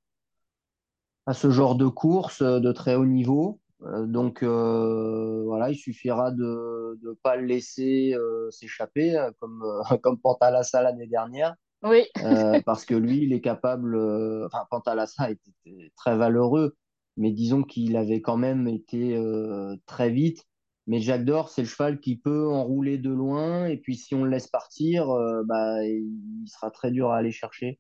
[1.27, 3.61] à ce genre de course euh, de très haut niveau.
[3.83, 8.15] Euh, donc euh, voilà, il suffira de ne pas le laisser
[8.51, 9.65] s'échapper, comme,
[10.03, 11.55] comme Pantalassa l'année dernière.
[11.83, 13.97] Oui, Euh, parce que lui, il est capable.
[13.97, 16.77] euh, enfin, Pantalassa était très valeureux,
[17.17, 20.47] mais disons qu'il avait quand même été euh, très vite.
[20.89, 24.25] Mais Jacques d'Or, c'est le cheval qui peut enrouler de loin, et puis si on
[24.25, 27.79] le laisse partir, euh, bah, il sera très dur à aller chercher.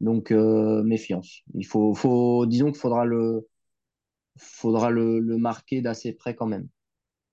[0.00, 1.42] Donc, euh, méfiance.
[1.54, 3.46] Il faut, faut, disons qu'il faudra le,
[4.38, 6.68] faudra le, le marquer d'assez près quand même.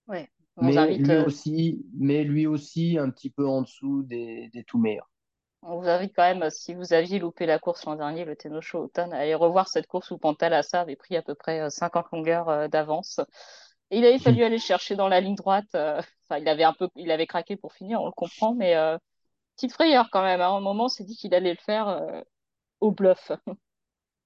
[0.08, 0.30] ouais.
[0.60, 4.80] Mais lui euh, aussi, mais lui aussi, un petit peu en dessous des, des tout
[4.80, 5.10] meilleurs.
[5.64, 8.36] On vous invite quand même, euh, si vous aviez loupé la course l'an dernier, le
[8.36, 11.62] Tenno Show automne, à aller revoir cette course où Pantalassa avait pris à peu près
[11.62, 13.20] euh, 50 longueurs euh, d'avance.
[13.92, 15.66] Et il avait fallu aller chercher dans la ligne droite.
[15.76, 18.76] euh, Enfin, il avait un peu, il avait craqué pour finir, on le comprend, mais
[18.76, 18.98] euh,
[19.58, 20.42] petite frayeur quand même.
[20.42, 22.22] À un moment, on s'est dit qu'il allait le faire euh,
[22.82, 23.32] au bluff.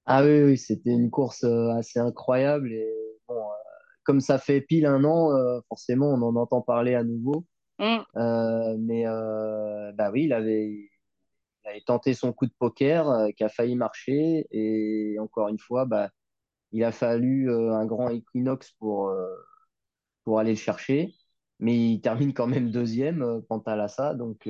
[0.05, 2.91] Ah oui, oui, c'était une course euh, assez incroyable et
[3.27, 3.53] bon, euh,
[4.03, 7.45] comme ça fait pile un an, euh, forcément on en entend parler à nouveau.
[7.79, 10.90] Mm, Euh, mais euh, bah oui, il avait,
[11.63, 14.47] il avait tenté son coup de poker euh, qui a failli marcher.
[14.51, 16.09] Et encore une fois, bah,
[16.71, 19.27] il a fallu euh, un grand équinoxe pour, euh,
[20.23, 21.13] pour aller le chercher.
[21.59, 24.15] Mais il termine quand même deuxième, Pantalassa.
[24.15, 24.49] Donc,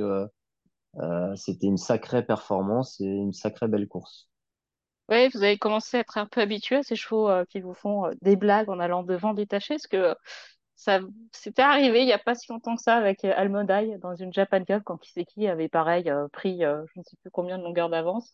[1.36, 4.30] c'était une sacrée performance et une sacrée belle course.
[5.10, 8.10] Oui, vous avez commencé à être un peu habitué à ces chevaux qui vous font
[8.21, 10.15] des blagues en allant devant détacher, parce que
[10.82, 11.00] ça,
[11.32, 14.34] c'était arrivé il n'y a pas si longtemps que ça avec euh, Almondaï dans une
[14.34, 17.63] Japan Cup quand Kiseki avait pareil euh, pris euh, je ne sais plus combien de
[17.63, 18.32] longueurs d'avance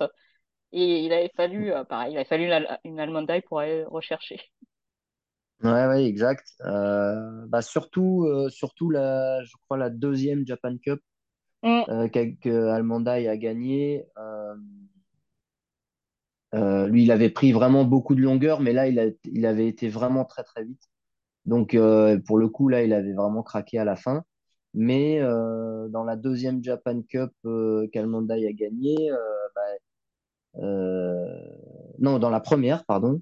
[0.74, 4.42] et il avait fallu euh, pareil, il avait fallu une, une Almondaï pour aller rechercher.
[5.64, 6.54] Ouais, ouais, exact.
[6.60, 11.02] Bah surtout, surtout la, je crois la deuxième Japan Cup
[11.64, 14.06] Mm, qu'a- que Almondaï a gagné.
[16.54, 19.88] Lui, il avait pris vraiment beaucoup de longueur, mais là, il a, il avait été
[19.90, 20.90] vraiment très très vite.
[21.48, 24.24] Donc, euh, pour le coup, là, il avait vraiment craqué à la fin.
[24.74, 29.18] Mais euh, dans la deuxième Japan Cup euh, qu'Almondaï a gagné, euh,
[30.58, 31.26] euh,
[32.00, 33.22] non, dans la première, pardon,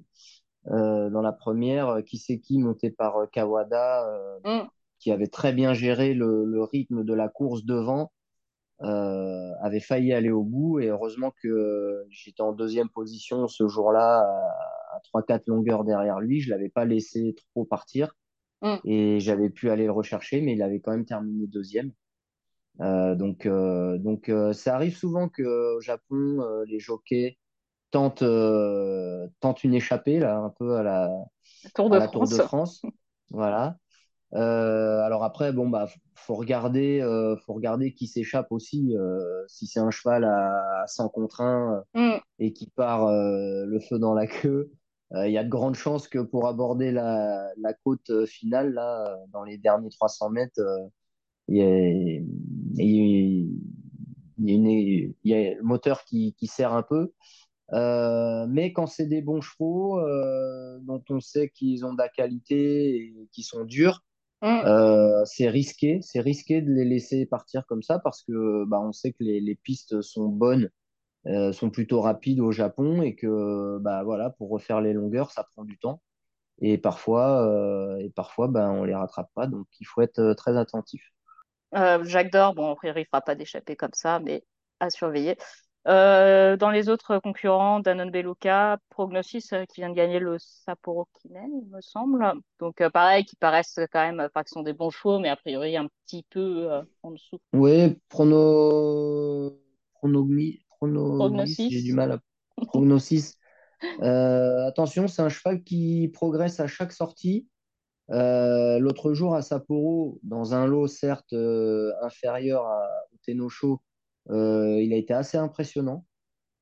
[0.67, 4.67] euh, dans la première, Kiseki monté par Kawada, euh, mm,
[4.99, 8.11] qui avait très bien géré le, le rythme de la course devant,
[8.81, 10.79] euh, avait failli aller au bout.
[10.79, 14.25] Et heureusement que j'étais en deuxième position ce jour-là,
[14.95, 16.41] à, à 3-4 longueurs derrière lui.
[16.41, 18.15] Je l'avais pas laissé trop partir
[18.61, 18.75] mm.
[18.85, 21.91] et j'avais pu aller le rechercher, mais il avait quand même terminé deuxième.
[22.81, 27.37] Euh, donc, euh, donc euh, ça arrive souvent qu'au Japon, euh, les jockeys
[27.91, 28.23] tentent,
[29.39, 31.09] tentent une échappée, là, un peu à la,
[31.73, 32.81] Tour de la Tour de France.
[33.29, 33.77] Voilà.
[34.33, 36.99] Alors après, bon, bah, faut regarder,
[37.45, 38.93] faut regarder qui s'échappe aussi.
[39.47, 43.79] si c'est un cheval à, à 100 contre 1 euh, Mm, et qui part le
[43.79, 44.71] feu dans la queue,
[45.13, 49.05] il y a de grandes chances que pour aborder la, la côte euh, finale, là,
[49.13, 50.87] euh, dans les derniers 300 mètres, euh,
[51.49, 52.27] il y a, il
[52.77, 53.49] y a-
[54.37, 54.67] il y a une-
[55.23, 57.11] il y a le moteur qui, qui sert un peu.
[57.73, 62.09] Euh, mais quand c'est des bons chevaux euh, dont on sait qu'ils ont de la
[62.09, 64.03] qualité et qui sont durs,
[64.41, 64.65] mm.
[64.65, 68.91] euh, c'est risqué, c'est risqué de les laisser partir comme ça parce que bah, on
[68.93, 70.69] sait que les, les pistes sont bonnes,
[71.27, 75.43] euh, sont plutôt rapides au Japon et que bah voilà pour refaire les longueurs ça
[75.55, 76.01] prend du temps
[76.61, 80.33] et parfois euh, et parfois bah, on les rattrape pas donc il faut être euh,
[80.35, 81.03] très attentif.
[81.75, 84.43] Euh, Jacques d'Or, bon, a priori, il fera pas d'échappée comme ça, mais
[84.79, 85.37] à surveiller.
[85.87, 91.07] Euh, dans les autres concurrents, Danone Belluca, Prognosis euh, qui vient de gagner le Sapporo
[91.21, 92.33] Kinen, il me semble.
[92.59, 95.35] Donc euh, pareil, qui paraissent quand même, enfin, qui sont des bons chevaux, mais a
[95.35, 97.39] priori un petit peu euh, en dessous.
[97.53, 99.57] Oui, prono
[99.93, 101.93] Pronogmi- Pronogis, j'ai du Prognosis.
[101.93, 102.19] mal à
[102.67, 103.37] prognosis.
[104.01, 107.47] Euh, attention, c'est un cheval qui progresse à chaque sortie.
[108.11, 113.81] Euh, l'autre jour à Sapporo, dans un lot certes euh, inférieur à, au Tenosho,
[114.29, 116.05] il a été assez impressionnant.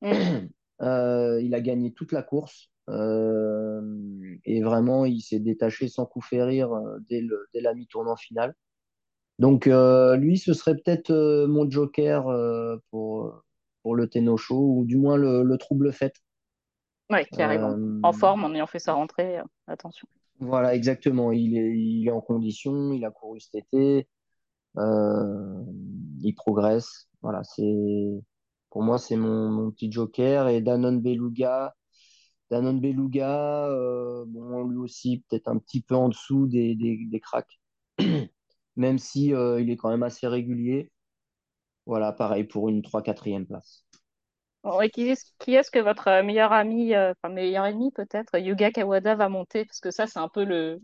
[0.01, 0.11] Mm.
[0.81, 6.71] Il a gagné toute la course et vraiment il s'est détaché sans coup férir
[7.07, 8.53] dès le, dès la mi-tournant finale.
[9.39, 11.13] Donc lui, ce serait peut-être
[11.45, 12.25] mon joker
[12.89, 13.43] pour,
[13.83, 16.15] pour le Tenosho ou du moins le, le trouble fait.
[17.09, 19.39] Ouais, qui arrive en, en Euh, forme en ayant fait sa rentrée.
[19.39, 20.07] euh, attention.
[20.39, 21.31] voilà, exactement.
[21.31, 24.07] Il est, il est en condition, il a couru cet été.
[24.77, 25.63] Euh,
[26.21, 27.09] il progresse.
[27.21, 27.63] Voilà, c'est
[28.69, 31.75] pour moi c'est mon, mon petit joker et Danone Beluga.
[32.51, 37.19] Danone Beluga, euh, bon lui aussi peut-être un petit peu en dessous des, des, des
[37.19, 37.59] cracks,
[38.77, 40.91] même si il est quand même assez régulier.
[41.85, 43.85] Voilà, pareil pour une trois 4 e place.
[44.63, 47.91] Bon, et qui est-ce qui est-ce que votre euh, meilleur ami, euh, enfin meilleur ennemi
[47.91, 49.65] peut-être, Yuga Kawada va monter?
[49.65, 50.81] Parce que ça, c'est un peu le,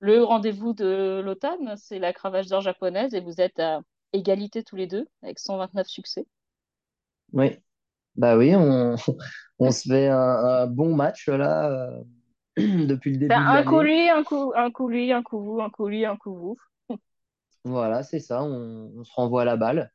[0.00, 3.80] le rendez-vous de l'automne, c'est la cravache d'or japonaise et vous êtes à
[4.12, 6.26] égalité tous les deux avec 129 succès.
[7.32, 7.50] Oui,
[8.16, 8.96] bah oui, on,
[9.60, 12.04] on se fait un, un bon match là euh,
[12.86, 15.60] depuis le début de un coup lui, un coup, un coup lui, un coup vous,
[15.60, 16.56] un coup lui, un coup vous.
[17.64, 19.92] Voilà, c'est ça, on, on se renvoie la balle.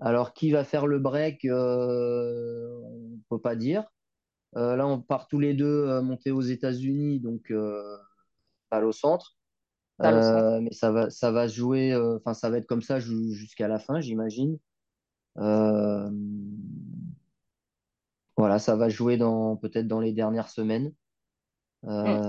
[0.00, 3.84] Alors, qui va faire le break, euh, on ne peut pas dire.
[4.56, 7.52] Euh, là, on part tous les deux euh, monter aux États-Unis, donc
[8.70, 9.36] balle au centre.
[10.00, 13.78] Mais ça va, ça va jouer, enfin, ça va être comme ça ju- jusqu'à la
[13.78, 14.58] fin, j'imagine.
[18.36, 20.92] Voilà, ça va jouer dans peut-être dans les dernières semaines.
[22.04, 22.20] Mm.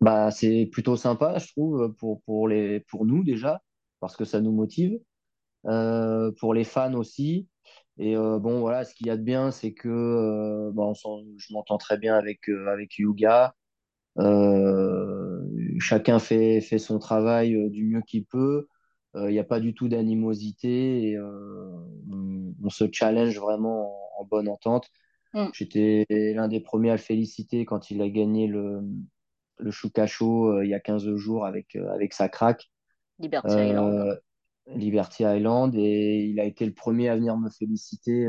[0.00, 3.62] Bah, c'est plutôt sympa, je trouve, pour, pour les, pour nous déjà,
[4.00, 4.98] parce que ça nous motive.
[5.66, 7.48] Euh, pour les fans aussi.
[7.98, 11.22] Et euh, bon, voilà, ce qu'il y a de bien, c'est que euh, on s'en-
[11.38, 13.54] je m'entends très bien avec, avec Yuga.
[15.78, 18.66] Chacun fait, fait son travail du mieux qu'il peut.
[19.16, 21.10] Il n'y a pas du tout d'animosité.
[21.10, 21.70] Et, euh,
[22.62, 24.88] on se challenge vraiment en, en bonne entente.
[25.34, 25.50] Mm.
[25.52, 28.82] J'étais l'un des premiers à le féliciter quand il a gagné le,
[29.60, 32.70] le Shukacho euh, il y a 15 jours avec, euh, avec sa craque.
[33.18, 33.94] Liberty Island.
[33.94, 34.16] Euh,
[34.76, 38.28] Liberty Island et il a été le premier à venir me féliciter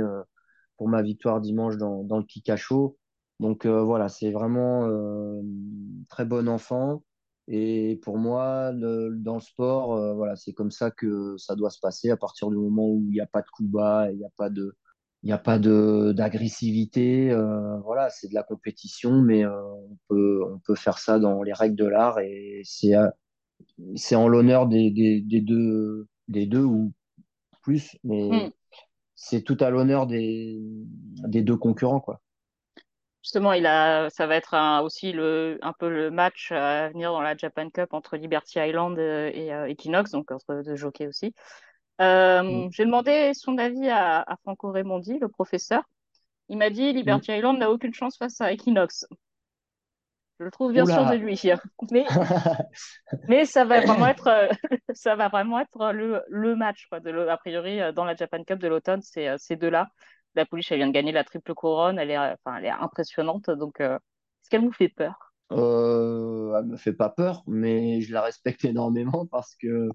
[0.78, 2.98] pour ma victoire dimanche dans, dans le Kikacho.
[3.39, 4.88] Donc voilà, c'est vraiment
[6.10, 7.04] très bon enfant.
[7.48, 11.70] Et pour moi, le- dans le sport, euh, voilà, c'est comme ça que ça doit
[11.70, 14.13] se passer à partir du moment où il n'y a pas de coups bas, et
[14.13, 14.76] il n'y a pas de,
[15.23, 17.31] il n'y a pas d'agressivité.
[17.31, 21.43] euh, voilà, c'est de la compétition, mais euh, on peut, on peut faire ça dans
[21.43, 22.93] les règles de l'art et c'est,
[23.95, 26.93] c'est en l'honneur des, des, des deux, des deux ou
[27.63, 28.51] plus, mais Mm.
[29.15, 30.60] c'est tout à l'honneur des,
[31.27, 32.21] des deux concurrents, quoi.
[33.23, 37.12] Justement, il a, ça va être un- aussi le, un peu le match à venir
[37.12, 41.07] dans la Japan Cup entre Liberty Island euh, et euh, Equinox, donc entre deux jockeys
[41.07, 41.34] aussi.
[42.49, 42.65] Mm.
[42.65, 45.84] Euh, j'ai demandé son avis à, à Franco Raimondi, le professeur.
[46.49, 47.21] Il m'a dit Mm.
[47.21, 49.06] Liberty Island n'a aucune chance face à Equinox.
[50.39, 51.39] Je le trouve bien sûr de lui.
[51.91, 52.06] Mais,
[53.27, 54.47] mais ça va vraiment être, euh,
[54.93, 58.43] ça va vraiment être le, le match, quoi, de, a priori, euh, dans la Japan
[58.43, 59.89] Cup de l'automne, c'est ces deux-là.
[60.36, 63.49] La Pouliche, elle vient de gagner la triple couronne, elle est, enfin, elle est impressionnante,
[63.51, 65.31] donc euh, est-ce qu'elle vous fait peur?
[65.51, 69.89] Euh, elle me fait pas peur, mais je la respecte énormément parce que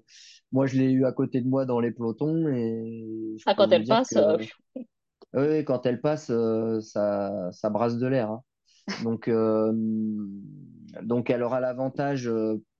[0.51, 3.71] moi, je l'ai eu à côté de moi dans les pelotons et je Ah, quand
[3.71, 4.37] elle passe, euh,
[5.33, 8.31] oui, quand elle passe, euh, ça, ça brasse de l'air.
[8.31, 8.43] hein.
[9.03, 9.73] Donc, euh,
[11.01, 12.31] donc, elle aura l'avantage,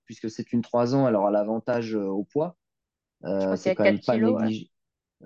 [0.06, 2.56] puisque c'est une 3 ans, elle aura l'avantage au poids.
[3.56, 4.46] c'est quand 4 même pas kilos, ouais.
[4.46, 4.72] néglig...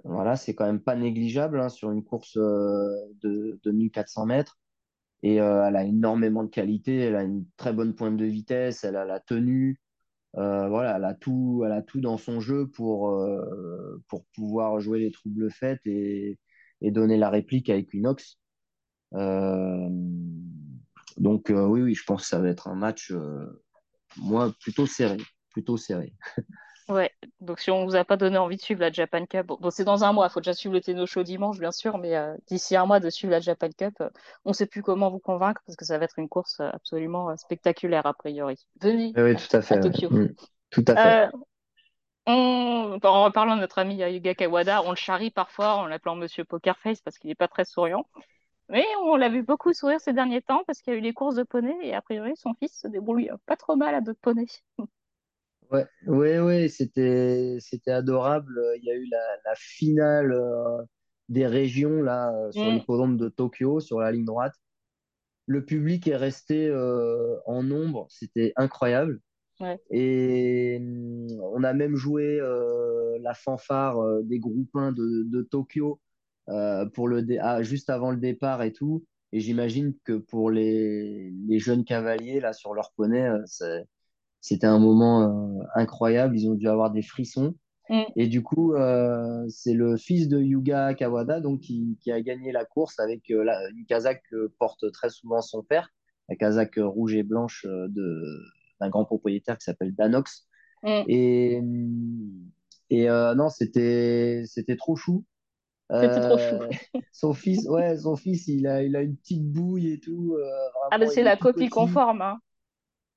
[0.03, 4.57] voilà, c'est quand même pas négligeable hein, sur une course de, de 1400 mètres.
[5.23, 8.83] Et euh, elle a énormément de qualité, elle a une très bonne pointe de vitesse,
[8.83, 9.79] elle a la tenue,
[10.37, 14.79] euh, voilà, elle a tout, elle a tout dans son jeu pour, euh, pour pouvoir
[14.79, 16.39] jouer les troubles faits et,
[16.81, 18.37] et donner la réplique à Equinox.
[21.17, 23.13] Donc oui, oui, je pense que ça va être un match,
[24.17, 25.17] moi, plutôt serré,
[25.51, 26.13] plutôt serré.
[26.91, 29.57] Ouais, donc si on vous a pas donné envie de suivre la Japan Cup, bon,
[29.61, 31.97] bon, c'est dans un mois, il faut déjà suivre le Tenno Show dimanche, bien sûr,
[31.99, 34.09] mais euh, d'ici un mois de suivre la Japan Cup, euh,
[34.45, 36.69] on ne sait plus comment vous convaincre parce que ça va être une course euh,
[36.73, 38.57] absolument spectaculaire a priori.
[38.81, 39.79] Venez Oui, à, tout à à fait.
[39.81, 39.91] ouais.
[39.91, 40.09] Tokyo.
[40.09, 40.35] Mm,
[40.69, 41.15] tout à fait.
[41.15, 41.27] Euh,
[42.27, 46.45] on, en reparlant de notre ami Yuga Kawada, on le charrie parfois en l'appelant Monsieur
[46.45, 48.07] Pokerface parce qu'il n'est pas très souriant,
[48.69, 51.13] mais on l'a vu beaucoup sourire ces derniers temps parce qu'il y a eu les
[51.13, 54.15] courses de poney et a priori son fils se débrouille pas trop mal à deux
[54.15, 54.47] poneys.
[55.71, 58.61] Ouais, ouais, ouais, c'était, c'était adorable.
[58.77, 60.83] Il y a eu la, la finale euh,
[61.29, 64.53] des régions là euh, sur Mm, l'hippodrome de Tokyo, sur la ligne droite.
[65.47, 69.21] Le public est resté euh, en nombre, c'était incroyable.
[69.59, 69.81] ouais.
[69.91, 75.99] Et hum, on a même joué euh, la fanfare euh, des groupins de, de Tokyo
[76.49, 79.05] euh, pour le dé- ah, juste avant le départ et tout.
[79.33, 83.85] Et j'imagine que pour les, les jeunes cavaliers là sur leur poney, euh, c'est-
[84.41, 86.37] c'était un moment euh, incroyable.
[86.37, 87.55] Ils ont dû avoir des frissons.
[87.89, 92.21] Mm, Et du coup, euh, c'est le fils de Yuga Kawada donc, qui, qui a
[92.21, 95.89] gagné la course avec euh, la- une casaque que porte très souvent son père,
[96.29, 98.23] la casaque rouge et blanche de,
[98.81, 100.47] d'un grand propriétaire qui s'appelle Danox.
[100.83, 101.07] mm.
[101.07, 101.61] Et,
[102.89, 105.25] et euh, non, c'était, c'était trop chou.
[106.01, 106.59] C'était trop chou.
[107.11, 110.35] Son fils, ouais, son fils, il a, il a une petite bouille et tout.
[110.37, 110.51] euh,
[110.91, 111.69] Ah vraiment, c'est la copie petit.
[111.69, 112.39] conforme, hein.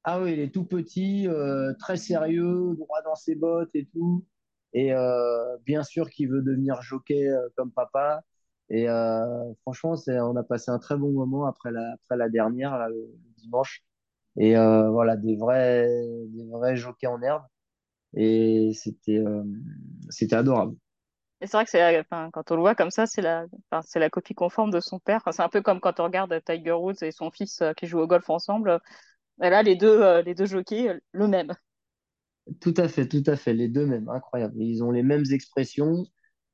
[0.06, 4.24] Ah oui, il est tout petit, euh, très sérieux, droit dans ses bottes et tout.
[4.74, 8.22] Et euh, bien sûr qu'il veut devenir jockey euh, comme papa.
[8.70, 8.86] Et
[9.62, 13.14] franchement, c'est, on a passé un très bon moment après la, après la dernière, le,
[13.38, 13.84] dimanche.
[14.36, 15.86] Et voilà, des vrais,
[16.28, 17.42] des vrais jockeys en herbe.
[18.14, 19.22] Et c'était
[20.08, 20.76] c'était adorable.
[21.40, 23.82] Et c'est vrai que c'est, enfin, quand on le voit comme ça, c'est la, enfin,
[23.86, 25.20] c'est la copie conforme de son père.
[25.30, 28.06] C'est un peu comme quand on regarde Tiger Woods et son fils qui jouent au
[28.06, 28.80] golf ensemble.
[29.42, 31.54] Et là, les deux, euh, les deux jockeys, euh, le même.
[32.60, 34.62] Tout à fait, tout à fait, les deux mêmes, incroyable.
[34.62, 36.04] Ils ont les mêmes expressions.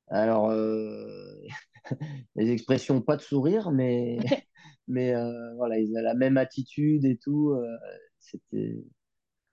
[0.07, 1.35] Alors, euh,
[2.35, 4.17] les expressions pas de sourire, mais,
[4.87, 7.55] mais euh, voilà, ils ont la même attitude et tout.
[8.19, 8.83] c'était,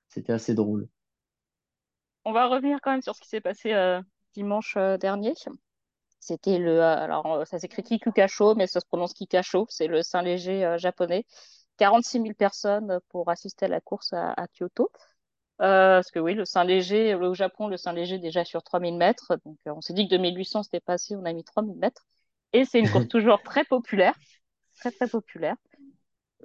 [0.09, 0.89] c'était assez drôle.
[2.25, 3.73] On va revenir quand même sur ce qui s'est passé
[4.35, 5.35] dimanche dernier.
[6.21, 9.67] C'était le, alors ça s'écrit Kikukacho, mais ça se prononce Kikasho.
[9.71, 11.25] C'est le Saint-Léger japonais.
[11.79, 14.91] 46 000 personnes pour assister à la course à, à Kyoto.
[15.61, 19.39] Euh, parce que oui, le Saint-Léger, au Japon, le Saint-Léger est déjà sur 3000 mètres.
[19.45, 22.07] Donc, euh, on s'est dit que 2800 c'était passé, on a mis 3000 mètres.
[22.53, 24.15] Et c'est une course toujours très populaire,
[24.77, 25.57] très très populaire.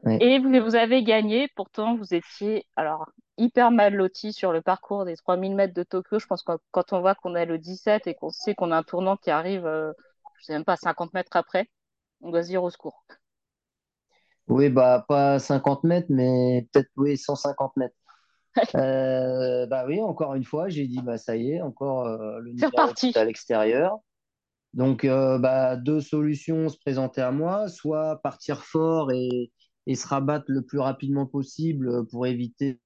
[0.03, 0.17] Ouais.
[0.21, 5.05] Et vous, vous avez gagné, pourtant vous étiez alors hyper mal loti sur le parcours
[5.05, 6.19] des 3000 mètres de Tokyo.
[6.19, 8.77] Je pense que quand on voit qu'on est le 17 et qu'on sait qu'on a
[8.77, 9.93] un tournant qui arrive euh,
[10.43, 11.69] je sais même pas, 50 mètres après,
[12.19, 13.05] on doit se dire au secours.
[14.47, 17.95] Oui, bah pas 50 mètres, mais peut-être oui, 150 mètres.
[18.75, 22.51] Euh, bah oui, encore une fois, j'ai dit bah ça y est, encore euh, le
[22.51, 23.97] est à l'extérieur.
[24.75, 29.51] Donc euh, bah, deux solutions se présentaient à moi, soit partir fort et,
[29.87, 32.79] et se rabattre le plus rapidement possible pour éviter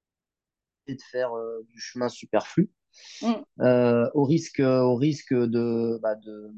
[0.87, 2.71] de faire euh, du chemin superflu,
[3.21, 6.49] Mm, au risque, au risque de, bah, de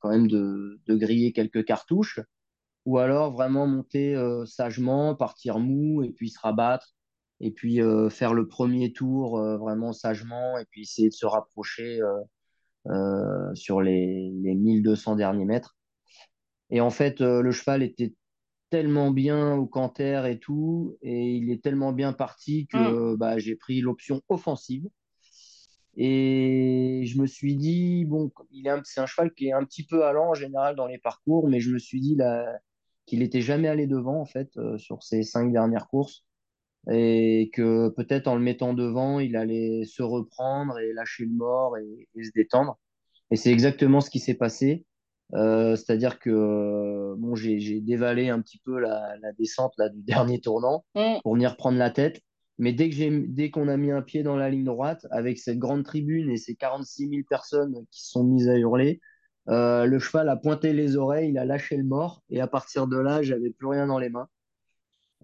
[0.00, 2.20] quand même de, de griller quelques cartouches,
[2.86, 6.94] ou alors vraiment monter euh, sagement, partir mou et puis se rabattre,
[7.40, 11.26] et puis euh, faire le premier tour euh, vraiment sagement, et puis essayer de se
[11.26, 12.00] rapprocher
[13.54, 15.76] sur les, les 1200 derniers mètres.
[16.70, 18.14] Et en fait, le cheval était
[18.70, 23.56] tellement bien au canter et tout, et il est tellement bien parti que bah, j'ai
[23.56, 24.88] pris l'option offensive.
[25.96, 29.64] Et je me suis dit, bon, il est un- c'est un cheval qui est un
[29.64, 32.46] petit peu allant en général dans les parcours, mais je me suis dit là,
[33.12, 36.24] qu'il n'était jamais allé devant en fait euh, sur ses cinq dernières courses
[36.90, 41.76] et que peut-être en le mettant devant, il allait se reprendre et lâcher le mort
[41.76, 42.78] et, et se détendre.
[43.30, 44.86] Et c'est exactement ce qui s'est passé.
[45.34, 50.00] Euh, c'est-à-dire que euh, bon, j'ai, dévalé un petit peu la, la descente là, du
[50.04, 51.20] dernier tournant mm.
[51.22, 52.22] pour venir prendre la tête.
[52.56, 55.58] Mais dès que dès qu'on a mis un pied dans la ligne droite, avec cette
[55.58, 59.02] grande tribune et ces 46 000 personnes qui se sont mises à hurler,
[59.48, 62.22] euh, le cheval a pointé les oreilles, il a lâché le mort.
[62.30, 64.28] Et à partir de là, j'avais plus rien dans les mains.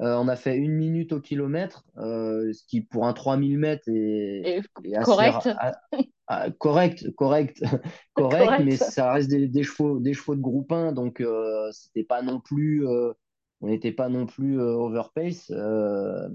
[0.01, 3.89] Euh, on a fait une minute au kilomètre, euh, ce qui pour un 3000 mètres
[3.89, 4.49] est,
[4.85, 5.49] est assez correct,
[6.59, 7.63] correct, correct,
[8.15, 11.23] correct, mais ça reste des, des chevaux, des chevaux de groupe 1, donc
[11.73, 16.31] c'était pas non plus, on n'était pas non plus overpace, on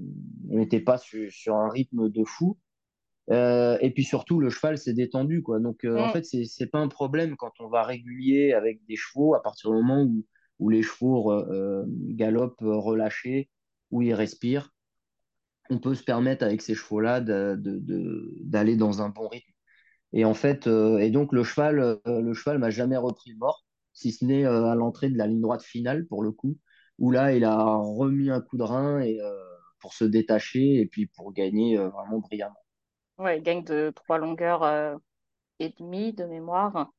[0.57, 2.57] n'était pas su- sur un rythme de fou.
[3.31, 5.59] Euh, et puis surtout, le cheval s'est détendu, quoi.
[5.59, 6.11] Donc euh, en Mm.
[6.11, 9.69] fait, c'est c'est pas un problème quand on va régulier avec des chevaux à partir
[9.71, 10.25] du moment où,
[10.59, 13.49] où les chevaux euh, galopent relâchés,
[13.91, 14.71] où ils respirent.
[15.69, 19.51] On peut se permettre avec ces chevaux-là de- de- de- d'aller dans un bon rythme.
[20.13, 24.11] Et en fait, et donc le cheval, le cheval m'a jamais repris le mort, si
[24.13, 26.57] ce n'est à l'entrée de la ligne droite finale pour le coup,
[26.99, 29.19] où là il a remis un coup de rein et
[29.79, 32.55] pour se détacher et puis pour gagner vraiment brillamment.
[33.23, 34.95] Ouais, il gagne de trois longueurs euh,
[35.59, 36.91] et demie de mémoire.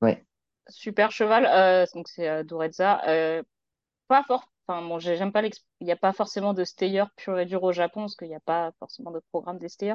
[0.00, 0.26] Ouais.
[0.68, 3.00] Super cheval, euh, donc c'est euh, Dureza.
[3.08, 3.42] Euh,
[4.08, 5.52] pas fort, enfin bon, j'ai- j'aime pas il
[5.86, 8.40] n'y a pas forcément de stayer pur et dur au Japon, parce qu'il n'y a
[8.40, 9.94] pas forcément de programme des stayers.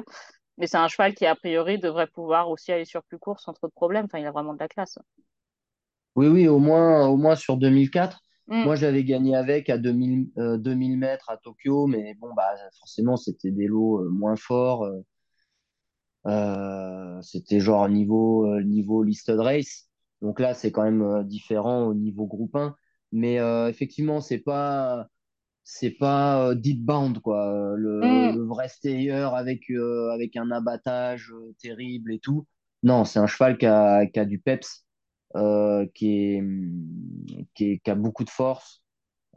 [0.58, 3.54] Mais c'est un cheval qui, a priori, devrait pouvoir aussi aller sur plus court sans
[3.54, 4.06] trop de problèmes.
[4.06, 4.98] Enfin, il a vraiment de la classe.
[6.16, 8.23] Oui, oui, au moins, au moins sur 2004.
[8.48, 12.54] Mm, Moi, j'avais gagné avec à 2000, euh, 2000 mètres à Tokyo, mais bon, bah,
[12.78, 14.84] forcément, c'était des lots euh, moins forts.
[14.84, 15.00] euh,
[16.26, 19.88] euh, c'était genre niveau, niveau listed race.
[20.22, 22.76] Donc là, c'est quand même différent au niveau groupe 1.
[23.12, 23.36] Mais
[23.68, 25.06] effectivement, c'est pas,
[25.64, 27.74] c'est pas deep bound, quoi.
[27.76, 29.70] Le, mm, le vrai stayer avec,
[30.12, 32.46] avec un abattage terrible et tout.
[32.84, 34.83] Non, c'est un cheval qui a, qui a du peps
[35.36, 36.44] euh, qui est,
[37.54, 38.82] qui est- qui a beaucoup de force,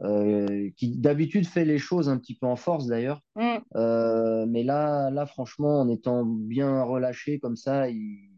[0.02, 3.20] euh, qui d'habitude fait les choses un petit peu en force d'ailleurs.
[3.36, 3.58] mm.
[3.76, 8.30] Euh, mais là, là, franchement, en étant bien relâché comme ça, il,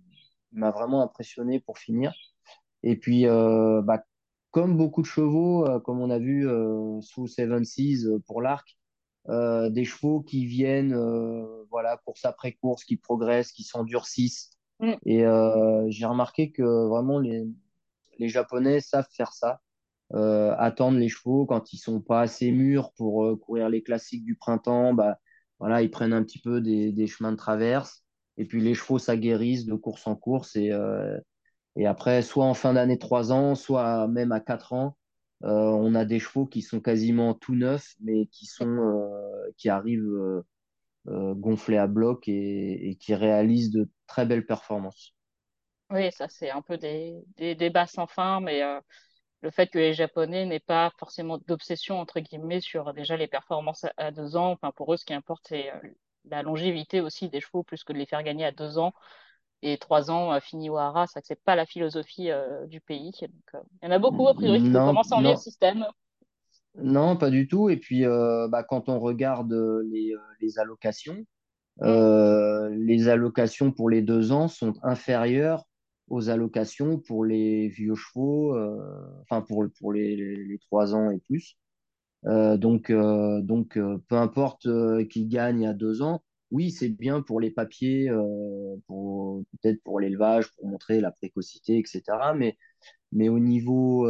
[0.52, 2.12] il m'a vraiment impressionné pour finir.
[2.82, 4.04] Et puis, bah,
[4.50, 6.48] comme beaucoup de chevaux, comme on a vu
[7.02, 8.76] sous Seven Seas pour l'arc,
[9.28, 10.96] des chevaux qui viennent,
[11.70, 14.50] voilà, course après course, qui progressent, qui s'endurcissent.
[14.80, 14.94] Mm.
[15.06, 17.46] Et euh, j'ai remarqué que vraiment les,
[18.18, 19.60] les Japonais savent faire ça,
[20.14, 24.24] euh, attendre les chevaux quand ils sont pas assez mûrs pour euh, courir les classiques
[24.24, 24.94] du printemps.
[24.94, 25.18] Bah,
[25.58, 28.04] voilà, ils prennent un petit peu des, des chemins de traverse.
[28.36, 30.56] Et puis les chevaux s'aguerrissent de course en course.
[30.56, 30.72] Et,
[31.76, 34.96] et après, soit en fin d'année 3 ans, soit même à 4 ans,
[35.42, 39.10] on a des chevaux qui sont quasiment tout neufs, mais qui sont
[39.58, 40.42] qui arrivent
[41.06, 45.14] gonflés à bloc et, et qui réalisent de très belles performances.
[45.90, 48.80] Oui, ça, c'est un peu des, des débats sans fin, mais euh,
[49.42, 53.84] le fait que les Japonais n'aient pas forcément d'obsession, entre guillemets, sur déjà les performances
[53.84, 54.52] à, à deux ans.
[54.52, 55.78] Enfin, pour eux, ce qui importe, c'est euh,
[56.26, 58.92] la longévité aussi des chevaux, plus que de les faire gagner à deux ans
[59.62, 61.06] et trois ans euh, fini au hara.
[61.08, 63.12] Ça, c'est pas la philosophie euh, du pays.
[63.22, 65.86] Donc, euh, il y en a beaucoup, a priori, qui commencent à envier le système.
[66.76, 67.68] Non, pas du tout.
[67.68, 71.24] Et puis, euh, bah, quand on regarde euh, les, euh, les allocations,
[71.82, 75.64] les allocations pour les deux ans sont inférieures
[76.08, 78.54] aux allocations pour les vieux chevaux,
[79.22, 81.56] enfin pour, pour les, trois ans et plus.
[82.24, 84.68] Donc, donc peu importe
[85.08, 88.10] qui gagne à deux ans, oui, c'est bien pour les papiers,
[88.86, 92.02] pour, peut-être pour l'élevage, pour montrer la précocité, etc.
[92.36, 92.58] Mais,
[93.12, 94.06] mais au niveau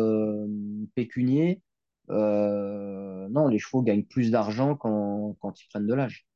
[0.96, 1.62] pécunier,
[2.10, 6.26] euh, non, les chevaux gagnent plus d'argent quand, quand ils prennent de l'âge.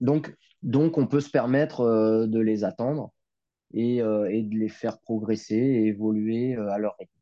[0.00, 3.12] Donc, donc, on peut se permettre euh, de les attendre
[3.72, 7.12] et, euh, et de les faire progresser et évoluer à leur rythme.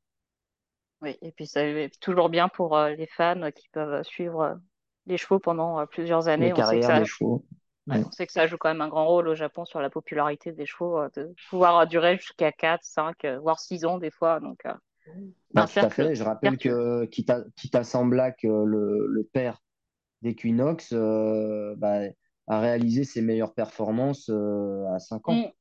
[1.01, 4.61] Oui, et puis c'est toujours bien pour les fans qui peuvent suivre
[5.07, 6.53] les chevaux pendant plusieurs Les années.
[6.53, 7.45] On sait que ça, des chevaux.
[7.89, 8.05] ouais, Ouais.
[8.07, 10.53] on sait que ça joue quand même un grand rôle au Japon sur la popularité
[10.53, 14.39] des chevaux, de pouvoir durer jusqu'à 4, 5, euh, voire 6 ans des fois.
[14.39, 14.65] Donc,
[15.55, 16.15] Bah, tout à fait.
[16.15, 19.63] Je rappelle que Kita, Kita Samblak, le, le père
[20.23, 22.01] d'Equinox, euh, bah,
[22.47, 25.35] a réalisé ses meilleures performances euh, à 5 ans.
[25.35, 25.53] Mm.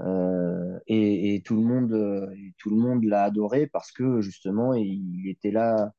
[0.00, 2.26] Euh, et, et tout le monde, euh,
[2.58, 5.92] tout le monde l'a adoré parce que justement, il était là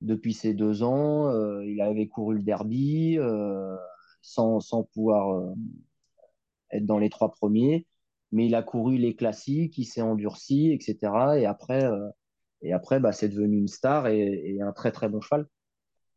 [0.00, 1.30] depuis ses deux ans.
[1.62, 3.18] il avait couru le derby
[4.20, 5.54] sans, sans pouvoir
[6.70, 7.86] être dans les trois premiers,
[8.32, 11.12] mais il a couru les classiques, il s'est endurci, etc.
[11.38, 12.08] Et après, euh,
[12.62, 15.46] et après, bah, c'est devenu une star et, un très très bon cheval.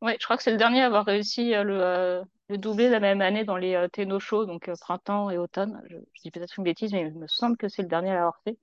[0.01, 2.89] Ouais, je crois que c'est le dernier à avoir réussi euh, le, euh, le doublé
[2.89, 5.82] la même année dans les euh, Show, donc euh, printemps et automne.
[5.89, 8.39] Je, dis peut-être une bêtise, mais il me semble que c'est le dernier à l'avoir
[8.43, 8.57] fait.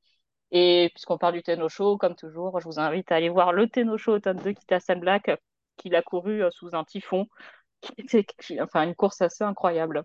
[0.53, 3.69] Et puisqu'on parle du Tenno Show, comme toujours, je vous invite à aller voir le
[3.69, 5.31] Tenno Show automne 2 qui Sun Black,
[5.77, 7.29] qu'il a couru sous un typhon,
[7.81, 8.27] qui était
[8.61, 10.05] enfin, une course assez incroyable.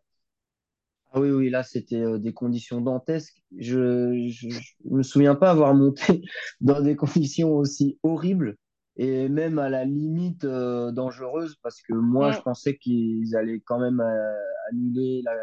[1.13, 3.43] Ah oui, oui, là, c'était euh, des conditions dantesques.
[3.57, 4.47] Je, je
[4.85, 6.21] me souviens pas avoir monté
[6.61, 8.55] dans des conditions aussi horribles
[8.97, 13.79] et même à la limite euh, dangereuses parce que moi, je pensais qu'ils allaient quand
[13.79, 14.33] même euh,
[14.71, 15.33] annuler la,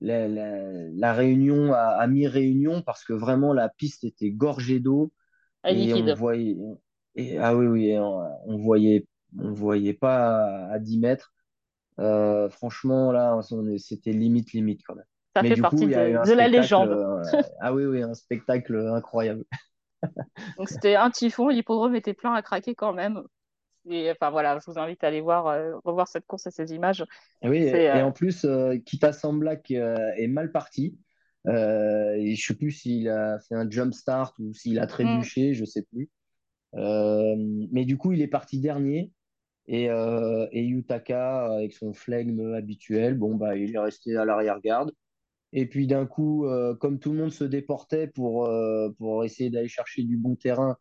[0.00, 5.12] la, la, la réunion à, à mi-réunion parce que vraiment la piste était gorgée d'eau
[5.68, 6.56] et on voyait,
[7.16, 9.06] et, ah oui, oui, et on, on voyait,
[9.38, 11.32] on voyait pas à, à 10 mètres.
[11.98, 13.40] Euh, franchement, là,
[13.78, 15.04] c'était limite, limite quand même.
[15.34, 16.90] Ça Mais fait du coup, partie il y a eu de, un de la légende.
[16.90, 17.22] euh,
[17.60, 19.44] ah oui, oui, un spectacle incroyable.
[20.58, 23.22] Donc c'était un typhon, l'hippodrome était plein à craquer quand même.
[23.88, 26.72] Et enfin voilà, je vous invite à aller voir, euh, revoir cette course et ces
[26.72, 27.04] images.
[27.42, 28.46] Et oui, C'est et en plus,
[28.84, 30.98] Kita Samblak est mal parti.
[31.44, 35.64] Je sais plus s'il a fait un jump start ou s'il a mm, trébuché, je
[35.64, 36.10] sais plus.
[36.74, 39.12] Mais du coup, il est parti dernier.
[39.68, 44.92] Et, euh, et Yutaka, avec son flegme habituel, bon, bah, il est resté à l'arrière-garde.
[45.52, 49.50] Et puis d'un coup, euh, comme tout le monde se déportait pour, euh, pour essayer
[49.50, 50.76] d'aller chercher du bon terrain,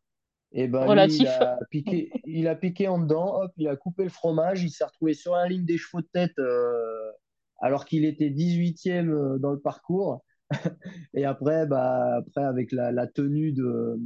[0.58, 4.04] et ben lui, il a piqué, il a piqué en dedans, hop, il a coupé
[4.04, 7.12] le fromage, il s'est retrouvé sur la ligne des chevaux de tête euh,
[7.60, 10.24] alors qu'il était 18e euh, dans le parcours.
[11.14, 13.98] Et après, bah, après avec la, la tenue de,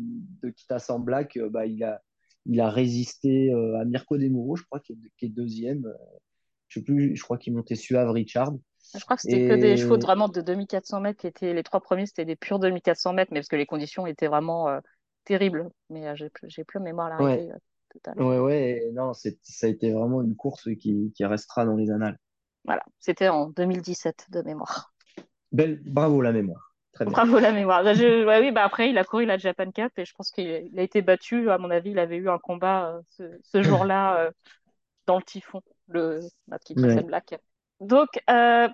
[0.41, 2.01] de Kita Samblak, euh, bah, il a,
[2.45, 5.91] il a résisté euh, à Mirko Demuro, je crois, qui est, qui est deuxième.
[6.67, 8.53] Je sais plus, je crois qu'il montait Suave Richard.
[8.95, 11.63] Je crois que c'était que des chevaux de vraiment de 2400 mètres qui étaient les
[11.63, 14.79] trois premiers, c'était des purs 2400 mètres, mais parce que les conditions étaient vraiment euh,
[15.25, 15.69] terribles.
[15.89, 17.57] Mais euh, j'ai plus, j'ai plus mémoire à ouais, l'arrivée euh,
[17.89, 18.21] totale.
[18.21, 19.29] ouais, ouais, et non, ça
[19.63, 22.17] a été vraiment une course qui, qui restera dans les annales.
[22.65, 24.93] Voilà, c'était en 2017 de mémoire.
[25.51, 26.68] Belle, bravo la mémoire.
[26.99, 27.19] Très bien.
[27.25, 27.83] Bravo la mémoire.
[27.83, 30.31] Bah, je- ouais, oui, bah après, il a couru la Japan Cup et je pense
[30.31, 31.49] qu'il il a été battu.
[31.49, 34.31] À mon avis, il avait eu un combat euh, ce, ce jour-là euh,
[35.07, 37.05] dans le typhon, le notre petit Sam Ouais.
[37.07, 37.35] Black.
[37.81, 38.69] Donc, euh,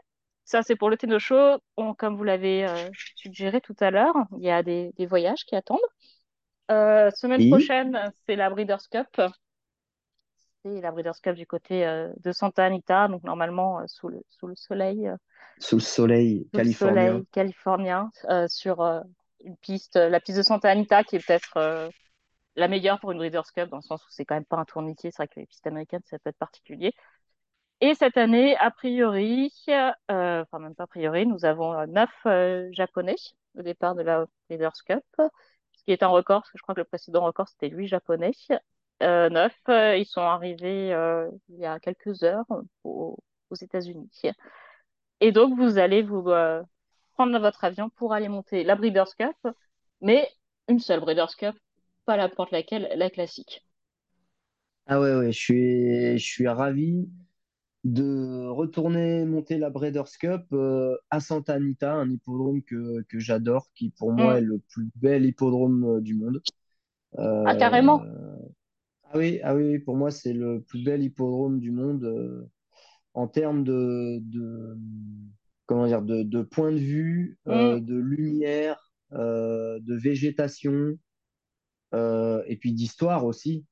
[0.46, 1.60] ça, c'est pour le Tenno Show.
[1.78, 2.68] On- comme vous l'avez
[3.16, 5.80] suggéré tout à l'heure, il y a des, des voyages qui attendent.
[6.70, 9.22] Semaine Oui, prochaine, c'est la Breeders' Cup.
[10.66, 14.20] C'est la Breeders' Cup du côté euh, de Santa Anita, donc normalement euh, sous le,
[14.30, 15.16] sous le soleil, euh,
[15.60, 17.06] sous le soleil sous californien.
[17.06, 18.82] soleil californien, euh, sur
[19.44, 21.92] une piste, la piste de Santa Anita, qui est peut-être
[22.56, 24.66] la meilleure pour une Breeders' Cup, dans le sens où c'est quand même pas un
[24.66, 25.12] tourniquet.
[25.12, 26.94] C'est vrai que les pistes américaines, ça peut être particulier.
[27.82, 29.54] Et cette année, a priori,
[30.08, 32.10] enfin même pas a priori, nous avons neuf
[32.72, 33.18] Japonais
[33.56, 36.74] au départ de la Breeders' Cup, ce qui est un record, parce que je crois
[36.74, 38.32] que le précédent record, c'était huit Japonais.
[39.04, 42.46] Euh, neuf, euh, ils sont arrivés euh, il y a quelques heures
[42.84, 43.18] au-
[43.50, 44.10] aux États-Unis.
[45.20, 46.64] Et donc, vous allez vous euh,
[47.14, 49.36] prendre votre avion pour aller monter la Breeders' Cup,
[50.02, 50.30] mais
[50.70, 51.56] une seule Breeders' Cup,
[52.06, 53.66] pas n'importe laquelle, la classique.
[54.88, 57.10] Ah ouais, ouais, je suis, je suis ravi
[57.86, 63.70] de retourner monter la Breeders' Cup euh, à Santa Anita, un hippodrome que, que j'adore,
[63.76, 64.40] qui pour moi Hmm.
[64.40, 66.44] est le plus bel hippodrome euh, du monde.
[67.44, 68.06] Ah, carrément.
[69.16, 72.52] Ah oui, ah oui, pour moi c'est le plus bel hippodrome du monde euh,
[73.14, 74.78] en termes de, de
[75.68, 80.98] comment dire de, de point de vue, euh, de lumière, euh, de végétation
[81.94, 83.66] et puis d'histoire aussi.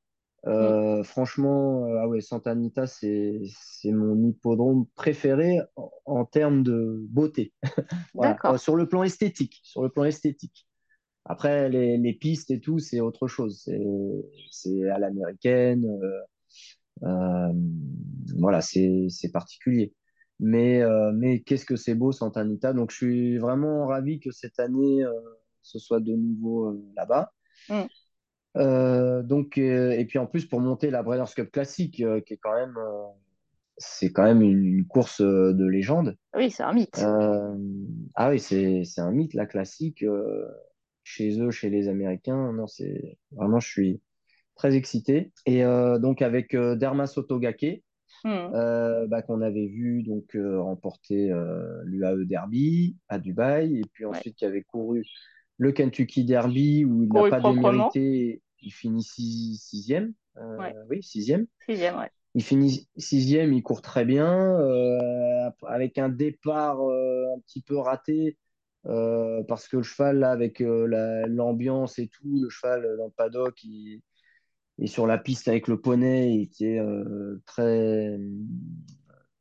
[0.45, 1.03] Mm.
[1.03, 3.41] Franchement, ah ouais, Santa Anita, c'est,
[3.83, 7.51] mon hippodrome préféré en, en termes de beauté.
[8.13, 10.65] Voilà, sur le plan esthétique, sur le plan esthétique.
[11.25, 13.61] Après, les, les pistes et tout, c'est autre chose.
[13.63, 13.85] C'est,
[14.51, 15.85] c'est à l'américaine.
[15.85, 16.21] euh,
[17.07, 17.53] euh,
[18.37, 19.93] voilà, c'est, c'est particulier.
[20.39, 22.73] Mais, euh, mais qu'est-ce que c'est beau, Santa Anita.
[22.73, 25.11] Donc, je suis vraiment ravi que cette année, euh,
[25.61, 27.31] ce soit de nouveau là-bas.
[27.69, 27.83] Mm.
[29.23, 32.03] Donc, et puis en plus, pour monter la Breeders' Cup classique, qui
[32.33, 32.75] est quand même,
[33.77, 36.15] c'est quand même une, une course de légende.
[36.35, 37.01] Oui, c'est un mythe.
[38.15, 40.05] Ah oui, c'est, c'est un mythe, la classique,
[41.03, 42.53] chez eux, chez les Américains.
[42.53, 44.01] Non, c'est vraiment, je suis
[44.55, 45.31] très excité.
[45.45, 47.83] Et euh, donc, avec euh, Derma Sotogake,
[48.25, 48.29] Mm.
[48.53, 51.33] euh, bah, qu'on avait vu donc euh, remporter
[51.83, 54.15] l'UAE Derby à Dubaï, et puis Ouais.
[54.15, 55.03] ensuite qui avait couru
[55.57, 60.73] le Kentucky Derby où il n'a pas démérité, il finit six- sixième, Ouais.
[60.89, 61.47] oui sixième.
[61.67, 62.09] Sixième, ouais.
[62.35, 64.57] Il finit sixième, il court très bien,
[65.67, 68.37] avec un départ un petit peu raté.
[68.87, 73.05] Euh, parce que le cheval, avec euh, la- l'ambiance et tout, le cheval euh, dans
[73.05, 74.01] le paddock, il,
[74.79, 76.79] et sur la piste avec le poney, il était
[77.45, 78.17] très,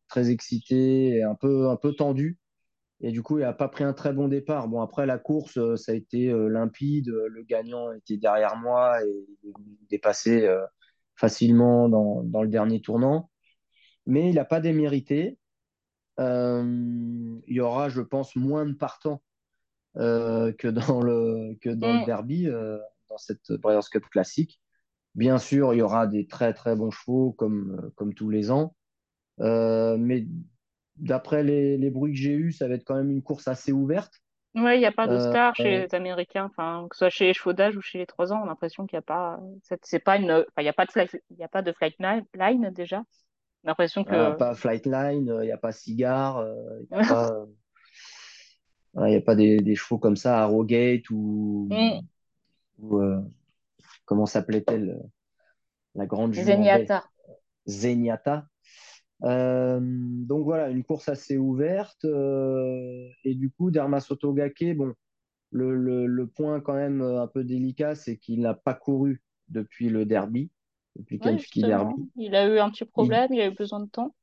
[0.08, 2.38] très excité et un peu, un peu tendu.
[3.00, 4.68] Et du coup, il n'a pas pris un très bon départ.
[4.68, 7.08] Bon, après la course, ça a été limpide.
[7.08, 9.26] Le gagnant était derrière moi et
[9.90, 10.62] il euh,
[11.16, 13.30] facilement dans, dans le dernier tournant.
[14.06, 15.38] Mais il n'a pas démérité.
[16.18, 19.22] Il y aura, je pense, moins de partants
[19.96, 22.04] que dans le, que dans le Mm.
[22.04, 22.78] derby, euh,
[23.08, 24.60] dans cette Breeders' Cup classique.
[25.14, 28.50] Bien sûr, il y aura des très très bons chevaux comme, euh, comme tous les
[28.50, 28.76] ans.
[29.40, 30.26] Euh, mais
[30.96, 33.72] d'après les, les bruits que j'ai eus, ça va être quand même une course assez
[33.72, 34.22] ouverte.
[34.54, 36.98] Ouais, il n'y a pas de Euh, star chez euh, les Américains, enfin, que ce
[36.98, 38.98] soit chez les chevaux d'âge ou chez les trois ans, on a l'impression qu'il n'y
[38.98, 41.48] a pas, c'est c'est pas une, enfin, il y a pas de flight, y a
[41.48, 42.98] pas de flight line line, déjà.
[43.64, 46.44] On a l'impression ah, que, pas Flightline, il n'y a pas Cigar,
[46.80, 47.46] il n'y a pas,
[48.96, 52.06] il y a pas des, des chevaux comme ça, Arrowgate ou, Mm.
[52.78, 53.20] ou, euh,
[54.06, 55.02] comment s'appelait-elle,
[55.94, 56.98] la grande jument Zenyatta.
[57.66, 58.46] Zenyatta.
[59.24, 62.04] Euh, donc voilà, une course assez ouverte.
[62.04, 64.94] euh, et du coup, Derma Sotogake, bon,
[65.52, 69.90] le, le, le point quand même un peu délicat, c'est qu'il n'a pas couru depuis
[69.90, 70.50] le derby,
[70.96, 71.62] depuis Ouais, Kentucky.
[71.62, 72.10] Derby.
[72.16, 74.14] Il a eu un petit Il, problème, il a eu besoin de temps.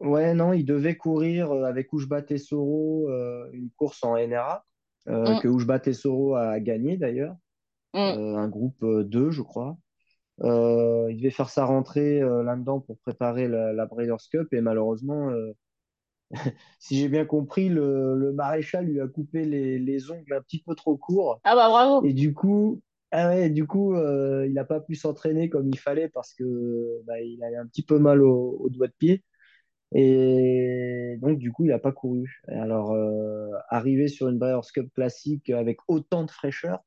[0.00, 4.64] Ouais, non, il devait courir euh, avec Oujba Tessoro euh, une course en NRA,
[5.08, 5.36] euh, Mm.
[5.36, 7.36] que Oujba Tessoro a gagné d'ailleurs,
[7.94, 8.18] Mm.
[8.18, 9.78] euh, un groupe euh, 2, je crois.
[10.42, 15.30] Il devait faire sa rentrée là-dedans pour préparer la, la Breeders' Cup et malheureusement,
[16.78, 20.62] si j'ai bien compris, le, le maréchal lui a coupé les, les ongles un petit
[20.62, 22.02] peu trop courts Ah bah bravo.
[22.02, 22.82] et du coup,
[23.12, 27.20] ah ouais, du coup, il n'a pas pu s'entraîner comme il fallait parce que bah,
[27.20, 29.24] il avait un petit peu mal au, au doigt de pied
[29.92, 32.42] et donc du coup, il n'a pas couru.
[32.48, 36.84] Et alors, euh, arriver sur une Breeders' Cup classique avec autant de fraîcheur,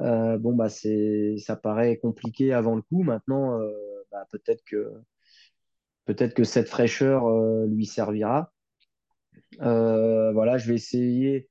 [0.00, 3.02] euh, bon bah c'est, ça paraît compliqué avant le coup.
[3.02, 3.72] Maintenant, euh,
[4.12, 4.92] bah, peut-être que
[6.04, 7.28] peut-être que cette fraîcheur
[7.66, 8.52] lui servira.
[9.58, 11.48] Voilà, je vais essayer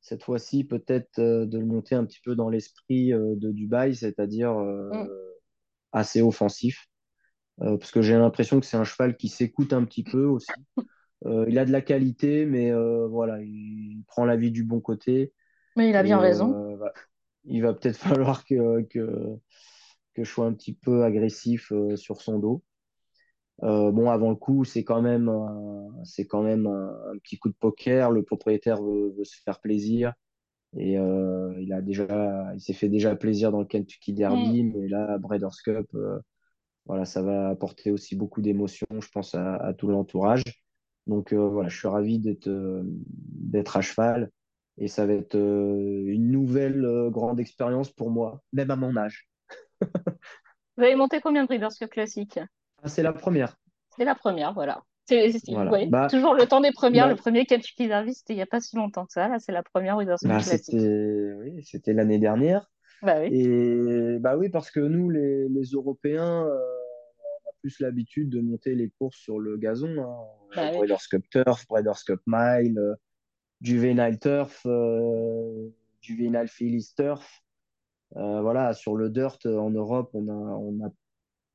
[0.00, 5.08] cette fois-ci peut-être de le monter un petit peu dans l'esprit de Dubaï, c'est-à-dire Mm.
[5.92, 6.88] assez offensif,
[7.62, 10.64] euh, parce que j'ai l'impression que c'est un cheval qui s'écoute un petit peu aussi.
[11.26, 14.80] Euh, il a de la qualité, mais euh, voilà, il prend la vie du bon
[14.80, 15.32] côté
[15.76, 16.56] Mais il a bien et raison.
[16.78, 16.92] bah,
[17.44, 19.36] il va peut-être falloir que, que,
[20.14, 22.64] que je sois un petit peu agressif sur son dos.
[23.62, 27.48] Bon, avant le coup, c'est quand même, un- c'est quand même un, un petit coup
[27.48, 28.10] de poker.
[28.10, 30.12] Le propriétaire veut, veut se faire plaisir
[30.78, 34.56] et il a déjà, il s'est fait déjà plaisir dans le Kentucky Mm.
[34.56, 35.88] Derby, mais là, Breeders' Cup,
[36.86, 40.42] voilà, ça va apporter aussi beaucoup d'émotions, je pense, à, à tout l'entourage.
[41.06, 44.30] Donc euh, voilà, je suis ravi d'être euh, d'être à cheval
[44.78, 49.28] et ça va être euh, une nouvelle grande expérience pour moi, même à mon âge.
[50.76, 52.40] Vous avez monté combien de Breeders' Cup classiques?
[52.82, 53.56] Ah, c'est la première.
[53.96, 54.82] C'est la première, voilà.
[55.08, 55.32] C'est,
[55.88, 57.06] Bah, toujours le temps des premières.
[57.08, 59.28] Le bah, premier Kentucky Derby, c'était il n'y a pas si longtemps que ça.
[59.28, 60.64] Là, c'est la première Breeders' Cup bah, classique.
[60.64, 62.68] c'était oui, l'année dernière.
[63.02, 66.48] Bah oui, Et bah oui, parce que nous, les, les Européens,
[67.60, 69.96] plus l'habitude de monter les courses sur le gazon.
[69.98, 70.16] Hein.
[70.54, 70.78] bah oui.
[70.78, 72.94] Breeders' Cup Turf, Breeders' Cup Mile, euh,
[73.60, 75.68] Juvenile Turf, euh,
[76.00, 77.42] Juvenile Phillies Turf.
[78.16, 80.90] Euh, voilà, sur le dirt euh, en Europe, on a, on n'a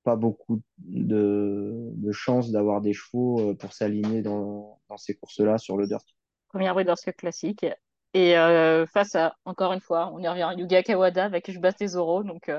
[0.04, 5.58] pas beaucoup de, de chances d'avoir des chevaux euh, pour s'aligner dans, dans ces courses-là
[5.58, 6.04] sur le dirt.
[6.49, 7.66] Première Breeders' Cup classique.
[8.14, 8.34] Et
[8.91, 12.24] face à, encore une fois, on y revient, Yuga Kawada avec Je Tesoro.
[12.24, 12.52] Donc,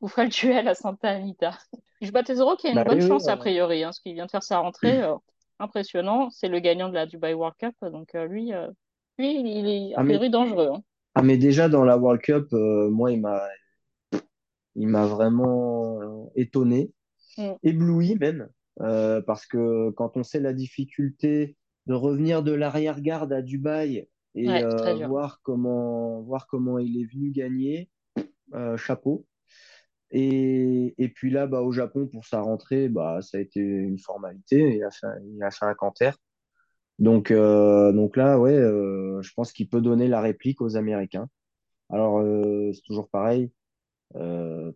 [0.00, 1.58] Vous ferez le duel à Santa Anita.
[2.00, 3.98] Je bats Tesoro qui a une Bah bonne oui, oui, chance a priori, hein, parce
[4.00, 5.02] qu'il vient de faire sa rentrée.
[5.02, 5.14] euh,
[5.58, 6.30] impressionnant.
[6.30, 7.74] C'est le gagnant de la Dubai World Cup.
[7.82, 8.68] Donc euh, lui, euh,
[9.18, 10.70] lui, il est a ah, mais, priori dangereux.
[10.72, 10.82] hein.
[11.16, 13.42] ah, mais déjà dans la World Cup, moi, il m'a,
[14.76, 16.92] il m'a vraiment étonné,
[17.36, 17.52] Mm.
[17.62, 24.08] ébloui même, parce que quand on sait la difficulté de revenir de l'arrière-garde à Dubaï
[24.34, 27.90] et Ouais, voir comment, voir comment il est venu gagner,
[28.76, 29.24] chapeau.
[30.10, 33.98] Et, et puis là, bah, au Japon, pour sa rentrée, bah, ça a été une
[33.98, 34.76] formalité.
[34.76, 36.12] Il a fait, un- il a fait un canter.
[36.98, 41.28] Donc, euh, donc là, ouais, euh, je pense qu'il peut donner la réplique aux Américains.
[41.90, 43.52] Alors, euh, c'est toujours pareil.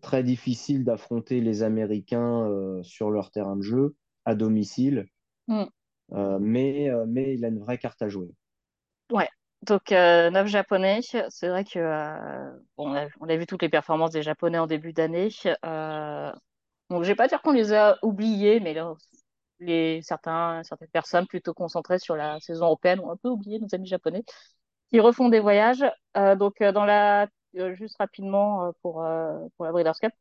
[0.01, 5.07] très difficile d'affronter les Américains sur leur terrain de jeu, à domicile.
[5.49, 5.64] Mm.
[6.41, 8.30] Mais, mais il a une vraie carte à jouer.
[9.11, 9.28] Ouais.
[9.63, 11.01] Donc, euh, neuf Japonais.
[11.29, 14.59] C'est vrai que euh, bon, on a, on a vu toutes les performances des Japonais
[14.59, 15.29] en début d'année.
[15.65, 16.33] Euh,
[16.91, 18.95] donc, je vais pas dire qu'on les a oubliés, mais là,
[19.61, 23.75] les, certains, certaines personnes plutôt concentrées sur la saison européenne ont un peu oublié nos
[23.75, 24.25] amis japonais.
[24.93, 25.85] qui refont des voyages.
[26.17, 30.13] Euh, donc, euh, dans la, euh, juste rapidement euh, pour, euh, pour la Breeders' Cup,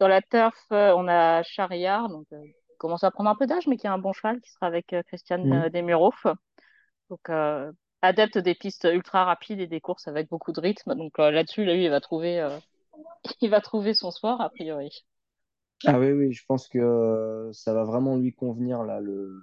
[0.00, 3.66] dans la turf, on a Chariard, donc euh, qui commence à prendre un peu d'âge,
[3.68, 6.12] mais qui a un bon cheval, qui sera avec Christian euh, Demuro.
[7.10, 7.72] Donc, euh,
[8.02, 10.94] adepte des pistes ultra rapides et des courses avec beaucoup de rythme.
[10.94, 12.56] Donc euh, là-dessus, lui, il va trouver, euh,
[13.40, 15.04] il va trouver son sport, a priori.
[15.86, 19.40] Ah oui, oui, je pense que euh, ça va vraiment lui convenir, là, le,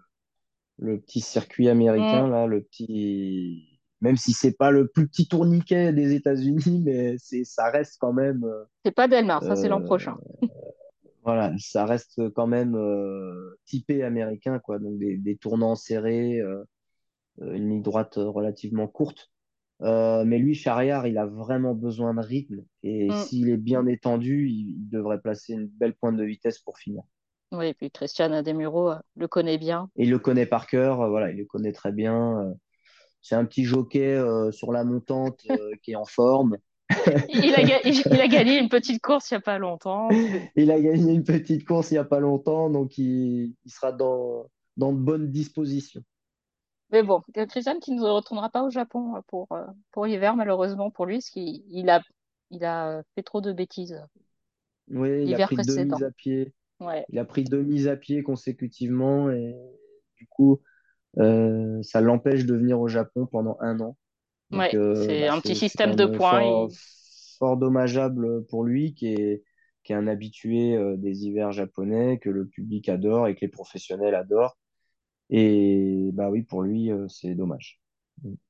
[0.77, 3.79] le petit circuit américain, là, le petit.
[4.01, 8.13] Même si c'est pas le plus petit tourniquet des États-Unis, mais c'est, ça reste quand
[8.13, 8.45] même,
[8.83, 10.17] c'est pas Delmar, ça c'est l'an euh, prochain.
[11.23, 14.77] voilà, ça reste quand même euh, typé américain, quoi.
[14.77, 16.63] Donc des, des tournants serrés, euh,
[17.41, 19.31] une ligne droite relativement courte.
[19.81, 23.13] Euh, mais lui, Charriard, il a vraiment besoin de rythme et Hmm.
[23.13, 27.03] s'il est bien étendu, il, il devrait placer une belle pointe de vitesse pour finir.
[27.51, 29.89] Oui, et puis Christian Demuro euh, le connaît bien.
[29.95, 32.41] Et il le connaît par cœur, euh, voilà, il le connaît très bien.
[32.41, 32.53] euh,
[33.21, 36.57] C'est un petit jockey euh, sur la montante euh, qui est en forme.
[37.27, 40.09] Il a, ga- il a gagné une petite course il y a pas longtemps.
[40.55, 43.91] Il a gagné une petite course il n'y a pas longtemps, donc il, il sera
[43.91, 46.03] dans, dans de bonnes dispositions.
[46.91, 50.89] Mais bon, Christian qui ne retournera pas au Japon euh, pour, euh, pour l'hiver, malheureusement
[50.91, 52.01] pour lui, parce qu'il il a,
[52.51, 54.01] il a euh, fait trop de bêtises
[54.89, 56.53] Oui, il a pris deux mises à pied.
[56.79, 59.55] Ouais, Il a pris deux mises à pied consécutivement et
[60.17, 60.61] du coup,
[61.19, 63.97] euh, ça l'empêche de venir au Japon pendant un an.
[64.51, 66.41] Ouais, euh, c'est bah, un petit système de points.
[66.41, 66.79] fort, il-
[67.39, 69.43] fort dommageable pour lui, qui est,
[69.83, 74.15] qui est un habitué des hivers japonais, que le public adore et que les professionnels
[74.15, 74.57] adorent.
[75.29, 77.79] Et bah oui, pour lui, euh, c'est dommage.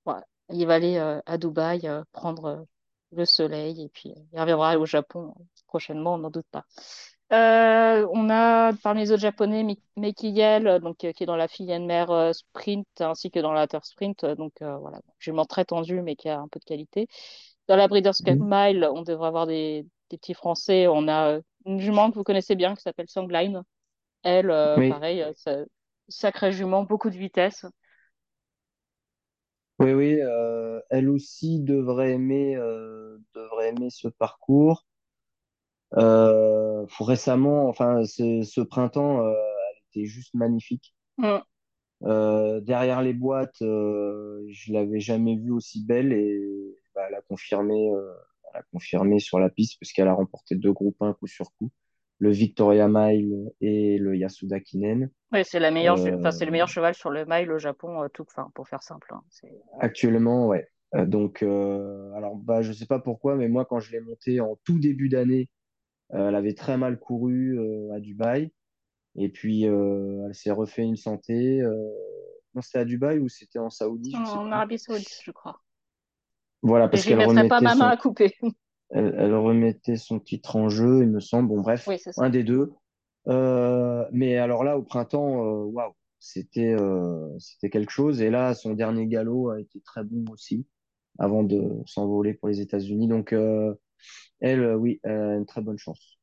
[0.05, 0.13] ouais,
[0.49, 2.65] il va aller euh, à Dubaï euh, prendre
[3.11, 5.33] le soleil et puis il reviendra au Japon
[5.67, 6.65] prochainement, on n'en doute pas.
[7.33, 11.35] Euh, on a parmi les autres japonais Mi- Meiki Yel, donc, euh, qui est dans
[11.37, 14.25] la filière mère euh, sprint ainsi que dans la terre sprint.
[14.25, 17.07] donc voilà, jument très tendu mais qui a un peu de qualité.
[17.67, 18.41] Dans la Breeders' Cup Mhm.
[18.41, 20.87] Mile, on devrait avoir des, des petits Français.
[20.87, 23.63] On a une jument que vous connaissez bien qui s'appelle Songline.
[24.23, 25.65] Elle, Oui, pareil, euh,
[26.09, 27.65] sa- sacrée jument, beaucoup de vitesse.
[29.79, 30.19] oui, oui.
[30.21, 34.85] euh, elle aussi devrait aimer, euh, devrait aimer ce parcours.
[35.97, 39.33] Euh, récemment, enfin, ce, ce printemps, euh,
[39.93, 40.93] elle était juste magnifique.
[41.17, 41.41] Mm.
[42.03, 47.21] Euh, derrière les boîtes, euh, je l'avais jamais vue aussi belle et bah, elle a
[47.21, 48.13] confirmé, euh,
[48.53, 51.71] elle a confirmé sur la piste puisqu'elle a remporté deux groupes 1 coup sur coup,
[52.19, 55.09] le Victoria Mile et le Yasuda Kinen.
[55.31, 58.07] Ouais, c'est la meilleure, Euh, c'est le meilleur cheval sur le mile au Japon, euh,
[58.07, 59.07] tout, enfin, pour faire simple.
[59.13, 59.21] hein.
[59.29, 60.67] C'est- actuellement, ouais.
[60.95, 64.39] Euh, donc, euh, alors, bah, je sais pas pourquoi, mais moi, quand je l'ai montée
[64.39, 65.49] en tout début d'année,
[66.13, 68.51] euh, elle avait très mal couru euh, à Dubaï.
[69.17, 71.61] Et puis, euh, elle s'est refait une santé.
[71.61, 71.73] euh,
[72.53, 74.51] Non, c'était à Dubaï ou c'était en Saoudi, En.
[74.51, 75.59] Arabie Saoudite, je crois.
[76.61, 78.33] Voilà, parce qu'elle mettrai pas remettait ma main son, à couper.
[78.91, 81.49] Elle, elle remettait son titre en jeu, il me semble.
[81.49, 82.73] Bon, bref, Oui, un des deux.
[83.27, 88.21] Euh, mais alors là, au printemps, euh, waouh, c'était euh, c'était quelque chose.
[88.21, 90.65] Et là, son dernier galop a été très bon aussi,
[91.19, 93.07] avant de s'envoler pour les États-Unis.
[93.07, 93.73] Donc, euh,
[94.41, 96.19] elle, oui, elle a une très bonne chance.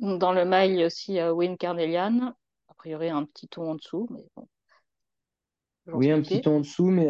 [0.00, 2.34] Dans le mile, il y a aussi Win Carnelian.
[2.68, 4.48] A priori, un petit ton en dessous, mais bon,
[5.84, 7.06] toujours Oui, un petit temps en dessous, mais,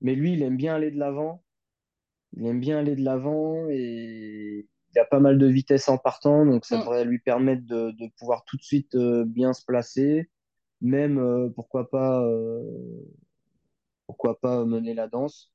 [0.00, 1.42] mais lui, il aime bien aller de l'avant.
[2.36, 6.46] Il aime bien aller de l'avant et il a pas mal de vitesse en partant,
[6.46, 6.80] donc ça Mm.
[6.80, 10.30] devrait lui permettre de, de pouvoir tout de suite euh, bien se placer,
[10.82, 12.62] même euh, pourquoi pas, euh,
[14.06, 15.52] pourquoi pas mener la danse.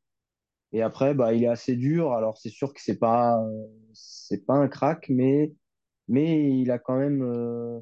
[0.74, 2.14] Et après, bah, il est assez dur.
[2.14, 5.54] Alors c'est sûr que c'est pas, euh, c'est pas un crack, mais
[6.10, 7.80] mais il a quand même, euh,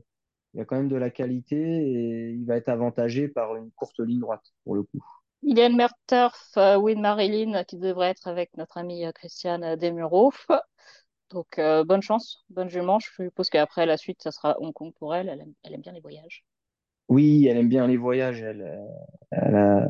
[0.53, 3.99] il a quand même de la qualité et il va être avantagé par une courte
[4.01, 5.03] ligne droite pour le coup.
[5.43, 10.31] Ilian Merturf, euh, Win Marilyn, qui devrait être avec notre amie euh, Christiane Desmureaux.
[11.31, 12.99] Donc, euh, bonne chance, bonne jument.
[12.99, 15.29] Je suppose qu'après la suite, ça sera Hong Kong pour elle.
[15.29, 16.45] Elle aime, elle aime bien les voyages.
[17.09, 18.41] Oui, elle aime bien les voyages.
[18.41, 18.85] Elle, euh,
[19.31, 19.87] elle a,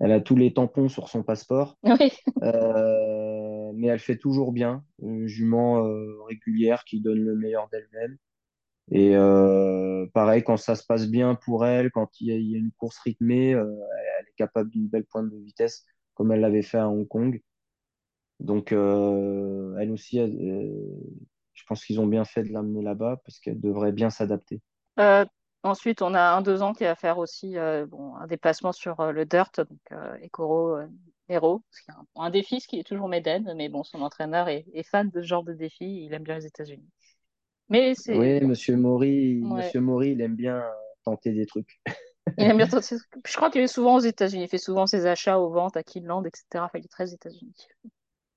[0.00, 2.10] elle a tous les tampons sur son passeport, Oui,
[2.42, 4.84] Euh, mais elle fait toujours bien.
[5.02, 8.16] Une jument euh, régulière qui donne le meilleur d'elle-même.
[8.92, 12.50] Et euh, pareil, quand ça se passe bien pour elle, quand il y a, il
[12.52, 13.64] y a une course rythmée, euh,
[14.36, 15.84] capable d'une belle pointe de vitesse,
[16.14, 17.42] comme elle l'avait fait à Hong Kong.
[18.40, 20.70] Donc, euh, elle aussi, elle, euh,
[21.54, 24.60] je pense qu'ils ont bien fait de l'amener là-bas parce qu'elle devrait bien s'adapter.
[24.98, 25.24] Euh,
[25.62, 27.54] ensuite, on a un deux ans qui va faire aussi
[27.88, 30.78] bon, un déplacement sur le dirt, donc Ekoro
[31.28, 34.84] Nero, un, un défi, ce qui est toujours Méden, mais bon, son entraîneur est, est
[34.84, 36.88] fan de ce genre de défi, il aime bien les États-Unis.
[37.68, 40.62] Mais c'est Oui, Monsieur Maury, ouais, Monsieur Maury, il aime bien
[41.04, 41.80] tenter des trucs.
[42.38, 42.96] il aime bien tenter-
[43.26, 45.82] Je crois qu'il est souvent aux États-Unis, il fait souvent ses achats aux ventes à
[45.82, 46.64] Keeneland, etc.
[46.66, 47.54] Enfin, il est très États-Unis.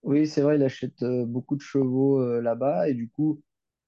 [0.03, 3.41] Oui, c'est vrai, il achète euh, beaucoup de chevaux euh, là-bas et du coup,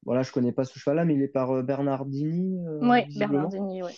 [0.05, 3.05] voilà, je connais pas ce cheval-là, mais il est par euh, Bernardini euh, Oui.
[3.15, 3.93] Bernardini, oui.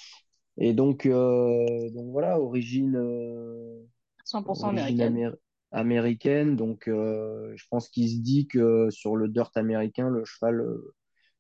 [0.57, 3.79] Et donc, donc voilà, origine, euh,
[4.23, 5.15] 100% origine américaine.
[5.15, 5.35] améri-
[5.71, 6.55] américaine.
[6.55, 10.63] Donc, je pense qu'il se dit que sur le dirt américain, le cheval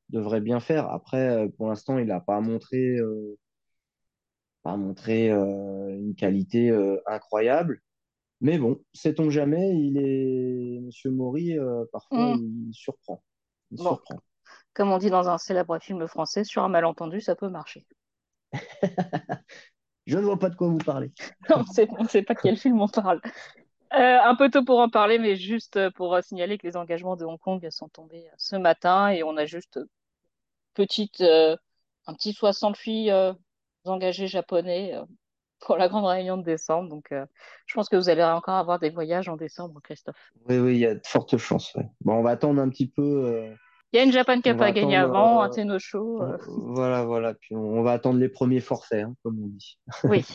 [0.09, 0.89] devrait bien faire.
[0.91, 3.37] Après, pour l'instant, il n'a pas montré, euh,
[4.63, 7.81] pas montré euh, une qualité euh, incroyable.
[8.41, 12.35] Mais bon, sait-on jamais, il est Monsieur Maury, euh, parfois Hmm.
[12.35, 13.23] il surprend.
[13.71, 14.21] Il Bon, surprend.
[14.73, 17.85] comme on dit dans un célèbre film français, sur un malentendu, ça peut marcher.
[20.07, 21.11] Je ne vois pas de quoi vous parlez.
[21.55, 21.59] On
[22.03, 23.21] ne sait, pas quel film on parle.
[23.93, 27.25] Euh, un peu tôt pour en parler, mais juste pour signaler que les engagements de
[27.25, 29.79] Hong Kong sont tombés ce matin et on a juste
[30.75, 31.57] petite, euh,
[32.07, 33.33] un petit 60 filles euh,
[33.85, 35.03] engagées japonais euh,
[35.59, 36.89] pour la grande réunion de décembre.
[36.89, 37.25] Donc, euh,
[37.65, 40.31] je pense que vous allez encore avoir des voyages en décembre, Christophe.
[40.49, 41.73] Oui, oui, il y a de fortes chances.
[41.75, 41.87] ouais.
[42.01, 43.01] Bon, on va attendre un petit peu.
[43.01, 43.53] euh,
[43.93, 46.21] Il y a une Japan Cup à gagner avant, un Tenno Show.
[46.47, 47.33] voilà, voilà.
[47.33, 49.77] Puis on, on va attendre les premiers forfaits, hein, comme on dit.
[50.03, 50.25] oui,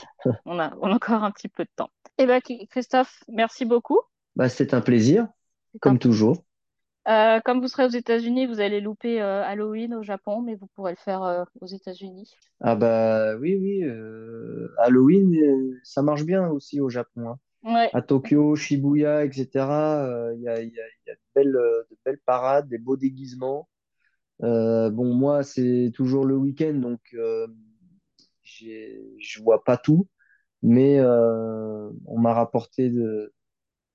[0.47, 1.91] on a, on a encore un petit peu de temps.
[2.17, 2.41] Eh bien,
[2.71, 4.01] Christophe, merci beaucoup.
[4.35, 5.29] Bah, c'est un plaisir, un
[5.81, 6.45] comme toujours.
[7.09, 10.67] Euh, comme vous serez aux États-Unis, vous allez louper euh, Halloween au Japon, mais vous
[10.75, 12.35] pourrez le faire euh, aux États-Unis.
[12.61, 13.85] Ah bah oui, oui.
[14.79, 15.35] Halloween,
[15.85, 17.31] ça marche bien aussi au Japon.
[17.31, 17.39] hein.
[17.63, 20.33] Ouais, À Tokyo, Shibuya, etc.
[20.37, 22.79] Il y a, il y a- il y a de belles, de belles parades, des
[22.79, 23.69] beaux déguisements.
[24.41, 27.01] Bon, moi, c'est toujours le week-end, donc
[28.45, 30.09] je vois pas tout,
[30.63, 33.33] mais on m'a rapporté de,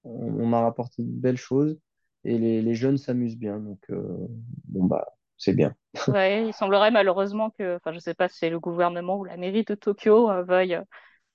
[0.03, 0.11] on,
[0.41, 1.80] on m'a rapporté de belles choses
[2.26, 4.28] et les, les jeunes s'amusent bien, donc euh,
[4.67, 5.05] bon bah
[5.38, 5.76] c'est bien.
[6.07, 9.38] ouais, il semblerait malheureusement que, enfin, je sais pas si c'est le gouvernement ou la
[9.38, 10.84] mairie de Tokyo euh, veuille euh,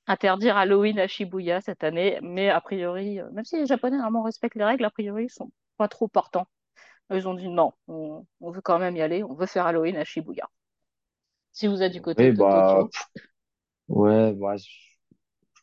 [0.06, 4.56] interdire Halloween à Shibuya cette année, mais a priori, même si les Japonais normalement respectent
[4.56, 6.48] les règles, a priori, ils sont pas trop partants.
[7.12, 9.96] Ils ont dit non, on, on veut quand même y aller, on veut faire Halloween
[9.96, 10.48] à Shibuya.
[11.52, 12.90] Si vous êtes du côté Oui, de bah Tokyo.
[12.90, 13.06] pff,
[13.88, 14.56] ouais, bah,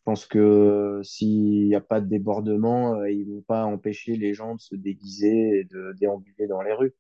[0.06, 4.56] pense que s'il n'y a pas de débordement, euh, ils vont pas empêcher les gens
[4.56, 6.94] de se déguiser et de déambuler dans les rues.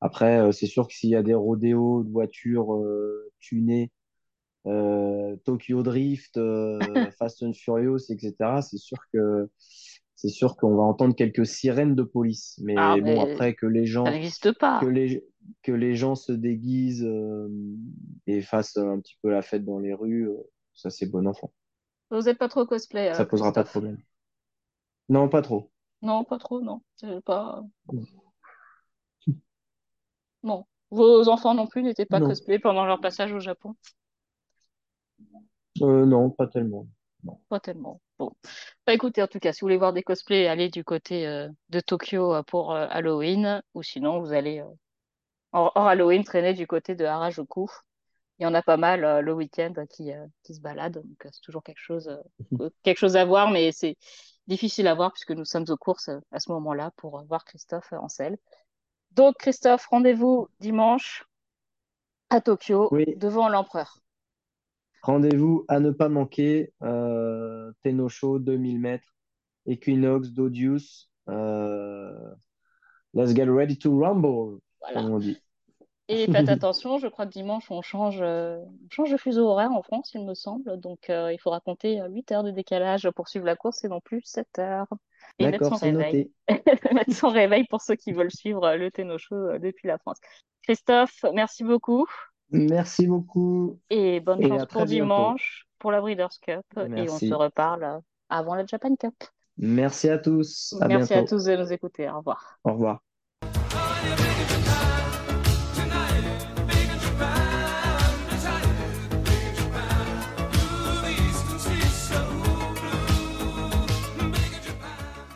[0.00, 3.92] Après, euh, c'est sûr que s'il y a des rodéos de voitures euh, tunées,
[5.44, 6.38] Tokyo Drift,
[7.18, 9.48] Fast and Furious, etc., c'est sûr que
[10.14, 12.60] c'est sûr qu'on va entendre quelques sirènes de police.
[12.76, 14.04] Ah, Mais bon, mais après que les ça gens
[14.80, 15.24] que les
[15.62, 17.08] que les gens se déguisent
[18.26, 20.28] et fassent un petit peu la fête dans les rues,
[20.74, 21.50] ça c'est bon enfant.
[22.10, 23.98] Vous n'êtes pas trop cosplay, euh, Ça posera pas de problème.
[25.08, 25.70] Non, pas trop.
[26.02, 26.82] Non, pas trop, non.
[26.96, 27.62] C'est pas.
[30.42, 30.66] Non.
[30.90, 33.74] Vos enfants non plus n'étaient pas Non, cosplay pendant leur passage au Japon?
[35.82, 36.86] Euh, non, pas tellement.
[37.24, 37.38] Non.
[37.48, 38.00] Pas tellement.
[38.18, 38.32] Bon.
[38.86, 41.48] Bah écoutez, en tout cas, si vous voulez voir des cosplays, allez du côté euh,
[41.68, 44.64] de Tokyo euh, pour euh, Halloween, ou sinon vous allez euh,
[45.52, 47.68] hors, hors Halloween traîner du côté de Harajuku.
[48.38, 51.02] Il y en a pas mal euh, le week-end euh, qui, euh, qui se baladent,
[51.02, 52.08] donc c'est toujours quelque chose,
[52.60, 53.96] euh, quelque chose à voir, mais c'est
[54.46, 58.08] difficile à voir puisque nous sommes aux courses à ce moment-là pour voir Christophe en
[58.08, 58.38] selle.
[59.12, 61.24] Donc Christophe, rendez-vous dimanche
[62.30, 63.98] à Tokyo Oui, devant l'empereur.
[65.02, 66.72] rendez-vous à ne pas manquer.
[67.82, 69.14] Tenosho, 2000 mètres.
[69.66, 71.10] Equinox, Dodius.
[73.14, 74.60] Let's get ready to rumble,
[74.92, 75.38] comme on dit.
[76.08, 79.72] Et faites attention, je crois que dimanche, on change, euh, on change de fuseau horaire
[79.72, 80.78] en France, il me semble.
[80.80, 84.00] Donc, euh, il faudra compter 8 heures de décalage pour suivre la course et non
[84.00, 84.86] plus 7 heures.
[85.38, 86.32] Et mettre son réveil.
[86.94, 90.18] Mettre son réveil pour ceux qui veulent suivre le Tenno Show euh, depuis la France.
[90.62, 92.06] Christophe, merci beaucoup
[92.50, 94.94] Merci beaucoup et bonne et chance pour bientôt.
[95.02, 96.64] dimanche pour la Breeders' Cup.
[96.96, 97.32] Et on se Merci.
[97.34, 97.98] reparle euh,
[98.28, 99.14] avant la Japan Cup.
[99.58, 100.74] Merci à tous.
[100.80, 102.08] À Merci à tous de nous écouter.
[102.08, 102.60] Au revoir.
[102.64, 103.02] Au revoir.